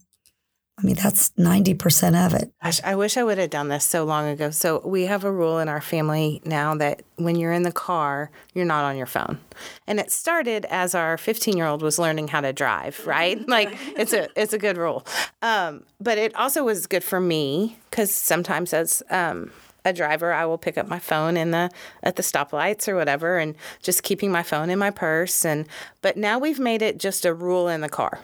I 0.80 0.86
mean, 0.86 0.96
that's 0.96 1.32
90% 1.32 2.26
of 2.26 2.34
it. 2.34 2.54
Gosh, 2.64 2.80
I 2.86 2.96
wish 2.96 3.18
I 3.18 3.24
would 3.24 3.38
have 3.38 3.50
done 3.50 3.68
this 3.68 3.84
so 3.84 4.06
long 4.06 4.28
ago. 4.28 4.50
So, 4.50 4.80
we 4.86 5.08
have 5.08 5.26
a 5.26 5.32
rule 5.32 5.60
in 5.60 5.68
our 5.68 5.82
family 5.82 6.40
now 6.46 6.74
that 6.76 7.02
when 7.18 7.36
you're 7.36 7.52
in 7.52 7.64
the 7.64 7.72
car, 7.74 8.32
you're 8.54 8.64
not 8.64 8.86
on 8.86 8.96
your 8.96 9.08
phone. 9.08 9.40
And 9.88 10.00
it 10.00 10.10
started 10.10 10.66
as 10.70 10.96
our 10.96 11.18
15 11.18 11.58
year 11.58 11.66
old 11.66 11.82
was 11.82 12.00
learning 12.00 12.30
how 12.30 12.40
to 12.40 12.54
drive, 12.54 13.06
right? 13.06 13.46
Like, 13.48 13.78
it's 13.98 14.14
a, 14.14 14.30
it's 14.40 14.54
a 14.54 14.58
good 14.58 14.78
rule. 14.78 15.06
Um, 15.42 15.84
but 16.00 16.18
it 16.18 16.34
also 16.36 16.64
was 16.64 16.88
good 16.88 17.04
for 17.04 17.20
me 17.20 17.78
because 17.90 18.14
sometimes 18.14 18.74
as, 18.74 19.04
um, 19.10 19.52
a 19.90 19.94
driver, 19.94 20.34
I 20.34 20.46
will 20.46 20.58
pick 20.58 20.78
up 20.78 20.88
my 20.88 21.00
phone 21.00 21.38
in 21.38 21.52
the 21.52 21.70
at 22.04 22.16
the 22.16 22.24
stoplights 22.24 22.88
or 22.88 22.96
whatever, 22.96 23.38
and 23.38 23.56
just 23.82 24.04
keeping 24.04 24.32
my 24.32 24.44
phone 24.44 24.70
in 24.70 24.80
my 24.80 24.92
purse. 24.92 25.46
And 25.46 25.68
but 26.02 26.18
now 26.18 26.40
we've 26.40 26.60
made 26.60 26.82
it 26.82 26.98
just 26.98 27.26
a 27.26 27.34
rule 27.34 27.68
in 27.68 27.82
the 27.82 27.90
car 27.90 28.20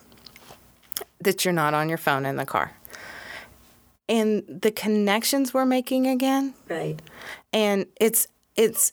that 1.22 1.46
you're 1.46 1.54
not 1.54 1.74
on 1.74 1.90
your 1.90 1.98
phone 1.98 2.26
in 2.26 2.36
the 2.36 2.46
car. 2.46 2.74
And 4.10 4.44
the 4.48 4.72
connections 4.72 5.54
we're 5.54 5.66
making 5.66 6.08
again. 6.08 6.54
Right. 6.70 7.02
And 7.52 7.86
it's 8.00 8.28
it's 8.56 8.92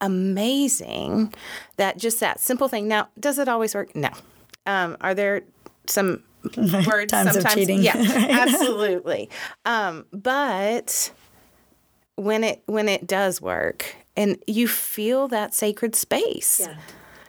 amazing 0.00 1.32
that 1.76 1.98
just 1.98 2.20
that 2.20 2.38
simple 2.40 2.68
thing. 2.68 2.86
Now, 2.86 3.08
does 3.18 3.38
it 3.38 3.48
always 3.48 3.74
work? 3.74 3.96
No. 3.96 4.10
Um, 4.66 4.96
are 5.00 5.14
there 5.14 5.42
some 5.86 6.22
words 6.56 7.10
Times 7.12 7.32
sometimes? 7.32 7.36
of 7.36 7.54
cheating. 7.54 7.82
Yeah, 7.82 7.94
absolutely. 7.96 9.30
Um, 9.64 10.04
but 10.12 11.10
when 12.16 12.44
it 12.44 12.62
when 12.66 12.88
it 12.88 13.06
does 13.06 13.40
work, 13.40 13.94
and 14.16 14.36
you 14.46 14.66
feel 14.68 15.28
that 15.28 15.54
sacred 15.54 15.94
space. 15.94 16.60
Yeah. 16.60 16.76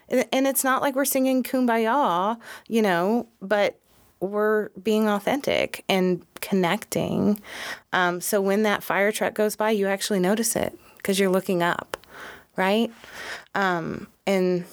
And- 0.10 0.26
And 0.32 0.48
it's 0.48 0.64
not 0.64 0.82
like 0.82 0.96
we're 0.96 1.04
singing 1.06 1.44
kumbaya, 1.44 2.38
you 2.70 2.82
know, 2.82 3.28
but 3.42 3.78
we're 4.22 4.70
being 4.82 5.08
authentic 5.10 5.84
and 5.90 6.26
connecting. 6.40 7.40
Um, 7.94 8.22
so 8.22 8.40
when 8.42 8.64
that 8.64 8.84
fire 8.84 9.12
truck 9.12 9.34
goes 9.34 9.56
by, 9.58 9.72
you 9.72 9.86
actually 9.88 10.20
notice 10.22 10.56
it 10.56 10.78
because 10.96 11.20
you're 11.20 11.30
looking 11.30 11.62
up, 11.62 11.98
right? 12.56 12.90
Um, 13.54 14.08
and 14.26 14.64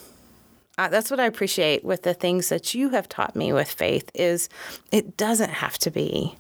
uh, 0.79 0.89
that's 0.89 1.11
what 1.11 1.19
I 1.21 1.27
appreciate 1.27 1.85
with 1.85 2.03
the 2.05 2.15
things 2.15 2.49
that 2.49 2.73
you 2.75 2.91
have 2.91 3.09
taught 3.09 3.35
me 3.37 3.53
with 3.53 3.69
faith 3.71 4.11
is 4.15 4.49
it 4.93 5.17
doesn't 5.17 5.51
have 5.51 5.79
to 5.79 5.91
be 5.91 6.37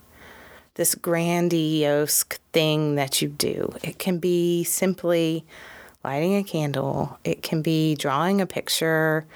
this 0.74 0.94
grandiose 0.94 2.24
thing 2.52 2.96
that 2.96 3.22
you 3.22 3.28
do. 3.28 3.72
It 3.82 3.98
can 3.98 4.18
be 4.18 4.64
simply 4.64 5.44
lighting 6.02 6.36
a 6.36 6.44
candle. 6.44 7.18
It 7.24 7.42
can 7.42 7.62
be 7.62 7.94
drawing 7.94 8.40
a 8.40 8.46
picture. 8.46 9.26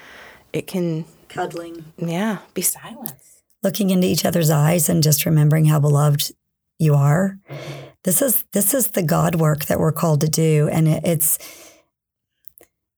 It 0.53 0.67
can, 0.67 1.05
Cuddling. 1.29 1.85
yeah, 1.97 2.39
be 2.53 2.61
silence. 2.61 3.41
Looking 3.63 3.89
into 3.89 4.07
each 4.07 4.25
other's 4.25 4.49
eyes 4.49 4.89
and 4.89 5.03
just 5.03 5.25
remembering 5.25 5.65
how 5.65 5.79
beloved 5.79 6.31
you 6.77 6.95
are. 6.95 7.37
This 8.03 8.21
is 8.21 8.45
this 8.53 8.73
is 8.73 8.91
the 8.91 9.03
God 9.03 9.35
work 9.35 9.65
that 9.65 9.79
we're 9.79 9.91
called 9.91 10.21
to 10.21 10.29
do, 10.29 10.69
and 10.71 10.87
it, 10.87 11.03
it's 11.05 11.37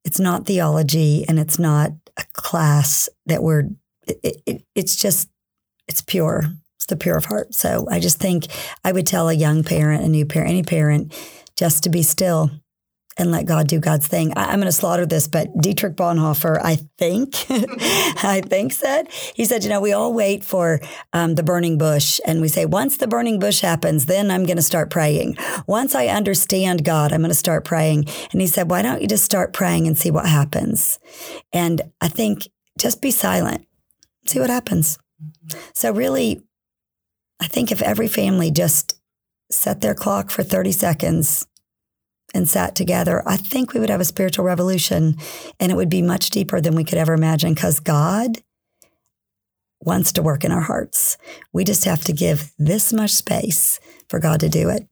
it's 0.06 0.20
not 0.20 0.46
theology, 0.46 1.26
and 1.28 1.40
it's 1.40 1.58
not 1.58 1.92
a 2.18 2.24
class 2.34 3.10
that 3.26 3.42
we're. 3.42 3.70
It, 4.08 4.42
it, 4.46 4.64
it's 4.76 4.96
just 4.96 5.30
it's 5.88 6.02
pure. 6.02 6.44
The 6.92 6.98
pure 6.98 7.16
of 7.16 7.24
heart. 7.24 7.56
So 7.56 7.88
I 7.90 8.02
just 8.02 8.20
think 8.20 8.48
I 8.84 8.92
would 8.92 9.08
tell 9.08 9.30
a 9.30 9.34
young 9.34 9.64
parent, 9.64 10.04
a 10.04 10.10
new 10.10 10.26
parent, 10.26 10.50
any 10.50 10.64
parent, 10.64 11.14
just 11.56 11.84
to 11.84 11.90
be 11.90 12.04
still 12.04 12.52
and 13.18 13.32
let 13.32 13.46
God 13.46 13.68
do 13.68 13.80
God's 13.80 14.08
thing. 14.08 14.34
I, 14.36 14.52
am 14.52 14.60
going 14.60 14.66
to 14.66 14.74
slaughter 14.74 15.06
this, 15.06 15.28
but 15.28 15.48
Dietrich 15.58 15.96
Bonhoeffer, 15.96 16.60
I 16.62 16.80
think, 16.98 17.36
I 17.50 18.42
think 18.46 18.74
said 18.74 19.08
he 19.36 19.46
said, 19.46 19.64
you 19.64 19.70
know, 19.70 19.80
we 19.80 19.94
all 19.94 20.14
wait 20.14 20.44
for 20.44 20.82
um, 21.14 21.36
the 21.36 21.44
burning 21.44 21.78
bush, 21.78 22.20
and 22.26 22.42
we 22.42 22.50
say, 22.50 22.66
once 22.66 22.98
the 22.98 23.08
burning 23.08 23.40
bush 23.40 23.62
happens, 23.62 24.06
then 24.06 24.32
I'm 24.32 24.46
going 24.46 24.58
to 24.58 24.64
start 24.64 24.90
praying. 24.90 25.38
Once 25.68 25.96
I 25.96 26.08
understand 26.08 26.84
God, 26.84 27.14
I'm 27.14 27.22
going 27.22 27.30
to 27.30 27.36
start 27.36 27.64
praying. 27.64 28.06
And 28.32 28.42
he 28.42 28.48
said, 28.48 28.70
why 28.70 28.82
don't 28.82 29.02
you 29.02 29.08
just 29.08 29.24
start 29.24 29.54
praying 29.54 29.88
and 29.88 29.98
see 29.98 30.12
what 30.12 30.26
happens? 30.26 31.00
And 31.54 31.82
I 32.02 32.10
think 32.10 32.48
just 32.78 33.02
be 33.02 33.12
silent, 33.12 33.66
see 34.26 34.40
what 34.40 34.50
happens. 34.50 34.98
So 35.74 35.92
really, 35.92 36.42
I 37.42 37.48
think 37.48 37.72
if 37.72 37.82
every 37.82 38.08
family 38.08 38.52
just 38.52 38.98
set 39.50 39.82
their 39.82 39.96
clock 39.96 40.30
for 40.30 40.44
30 40.44 40.72
seconds 40.72 41.48
and 42.34 42.48
sat 42.48 42.76
together, 42.76 43.24
I 43.26 43.36
think 43.36 43.74
we 43.74 43.80
would 43.80 43.90
have 43.90 44.00
a 44.00 44.06
spiritual 44.06 44.46
revolution 44.46 45.18
and 45.60 45.72
it 45.72 45.76
would 45.76 45.90
be 45.90 46.04
much 46.04 46.30
deeper 46.30 46.62
than 46.62 46.76
we 46.76 46.84
could 46.84 47.00
ever 47.00 47.14
imagine 47.14 47.54
because 47.54 47.80
God 47.80 48.38
wants 49.82 50.12
to 50.14 50.22
work 50.22 50.44
in 50.44 50.52
our 50.52 50.62
hearts. 50.62 51.18
We 51.52 51.64
just 51.64 51.86
have 51.86 52.04
to 52.04 52.14
give 52.14 52.52
this 52.60 52.94
much 52.94 53.12
space 53.12 53.80
for 54.08 54.20
God 54.20 54.40
to 54.42 54.50
do 54.50 54.70
it. 54.70 54.88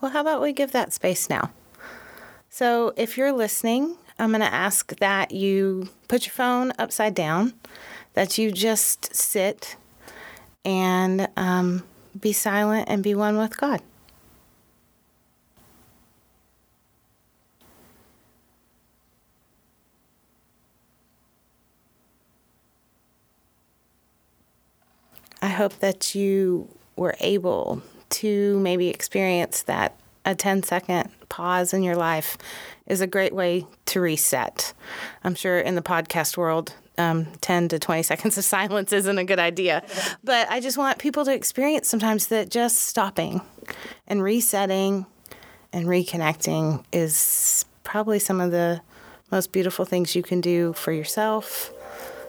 Well, 0.00 0.12
how 0.12 0.20
about 0.20 0.40
we 0.40 0.52
give 0.52 0.72
that 0.72 0.92
space 0.92 1.28
now? 1.28 1.50
So, 2.48 2.94
if 2.96 3.16
you're 3.16 3.32
listening, 3.32 3.96
I'm 4.18 4.30
going 4.30 4.40
to 4.40 4.52
ask 4.52 4.96
that 4.96 5.30
you 5.30 5.88
put 6.08 6.26
your 6.26 6.32
phone 6.32 6.72
upside 6.78 7.14
down, 7.14 7.54
that 8.14 8.38
you 8.38 8.50
just 8.50 9.14
sit 9.14 9.76
and 10.64 11.28
um, 11.36 11.84
be 12.18 12.32
silent 12.32 12.88
and 12.88 13.02
be 13.02 13.14
one 13.14 13.36
with 13.36 13.56
God. 13.56 13.80
I 25.42 25.48
hope 25.48 25.78
that 25.78 26.14
you 26.14 26.68
were 26.96 27.16
able 27.20 27.82
to 28.10 28.58
maybe 28.60 28.88
experience 28.88 29.62
that 29.62 29.96
a 30.24 30.34
10 30.34 30.62
second 30.62 31.10
pause 31.30 31.72
in 31.72 31.82
your 31.82 31.96
life 31.96 32.36
is 32.86 33.00
a 33.00 33.06
great 33.06 33.34
way 33.34 33.66
to 33.86 34.00
reset. 34.00 34.74
I'm 35.24 35.34
sure 35.34 35.58
in 35.58 35.76
the 35.76 35.82
podcast 35.82 36.36
world, 36.36 36.74
um, 37.00 37.26
10 37.40 37.68
to 37.68 37.78
20 37.78 38.02
seconds 38.12 38.38
of 38.38 38.44
silence 38.44 38.92
isn't 38.92 39.18
a 39.18 39.24
good 39.24 39.38
idea. 39.38 39.82
But 40.22 40.50
I 40.50 40.60
just 40.60 40.76
want 40.78 40.98
people 40.98 41.24
to 41.24 41.32
experience 41.34 41.88
sometimes 41.88 42.26
that 42.28 42.50
just 42.50 42.78
stopping 42.84 43.40
and 44.06 44.22
resetting 44.22 45.06
and 45.72 45.86
reconnecting 45.86 46.84
is 46.92 47.64
probably 47.84 48.18
some 48.18 48.40
of 48.40 48.50
the 48.50 48.80
most 49.30 49.52
beautiful 49.52 49.84
things 49.84 50.14
you 50.16 50.22
can 50.22 50.40
do 50.40 50.72
for 50.74 50.92
yourself 50.92 51.72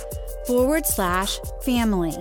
forward 0.46 0.86
slash 0.86 1.40
family. 1.64 2.16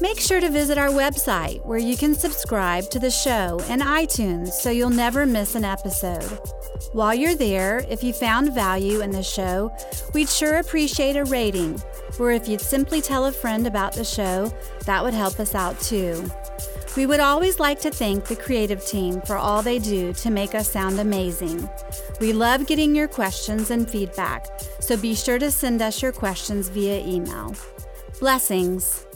Make 0.00 0.18
sure 0.20 0.40
to 0.40 0.50
visit 0.50 0.78
our 0.78 0.90
website 0.90 1.64
where 1.64 1.78
you 1.78 1.96
can 1.96 2.14
subscribe 2.14 2.90
to 2.90 2.98
the 2.98 3.10
show 3.10 3.60
and 3.68 3.80
iTunes 3.82 4.48
so 4.48 4.70
you'll 4.70 4.90
never 4.90 5.24
miss 5.26 5.54
an 5.54 5.64
episode. 5.64 6.38
While 6.92 7.14
you're 7.14 7.34
there, 7.34 7.84
if 7.88 8.04
you 8.04 8.12
found 8.12 8.54
value 8.54 9.00
in 9.00 9.10
the 9.10 9.22
show, 9.22 9.72
we'd 10.14 10.28
sure 10.28 10.56
appreciate 10.56 11.16
a 11.16 11.24
rating, 11.24 11.80
or 12.18 12.32
if 12.32 12.48
you'd 12.48 12.60
simply 12.60 13.00
tell 13.00 13.24
a 13.26 13.32
friend 13.32 13.66
about 13.66 13.94
the 13.94 14.04
show, 14.04 14.52
that 14.84 15.02
would 15.02 15.14
help 15.14 15.40
us 15.40 15.54
out 15.54 15.80
too. 15.80 16.30
We 16.98 17.06
would 17.06 17.20
always 17.20 17.60
like 17.60 17.78
to 17.82 17.92
thank 17.92 18.24
the 18.24 18.34
creative 18.34 18.84
team 18.84 19.20
for 19.20 19.36
all 19.36 19.62
they 19.62 19.78
do 19.78 20.12
to 20.14 20.30
make 20.30 20.56
us 20.56 20.72
sound 20.72 20.98
amazing. 20.98 21.70
We 22.20 22.32
love 22.32 22.66
getting 22.66 22.92
your 22.92 23.06
questions 23.06 23.70
and 23.70 23.88
feedback, 23.88 24.48
so 24.80 24.96
be 24.96 25.14
sure 25.14 25.38
to 25.38 25.52
send 25.52 25.80
us 25.80 26.02
your 26.02 26.10
questions 26.10 26.68
via 26.68 26.98
email. 27.06 27.54
Blessings. 28.18 29.07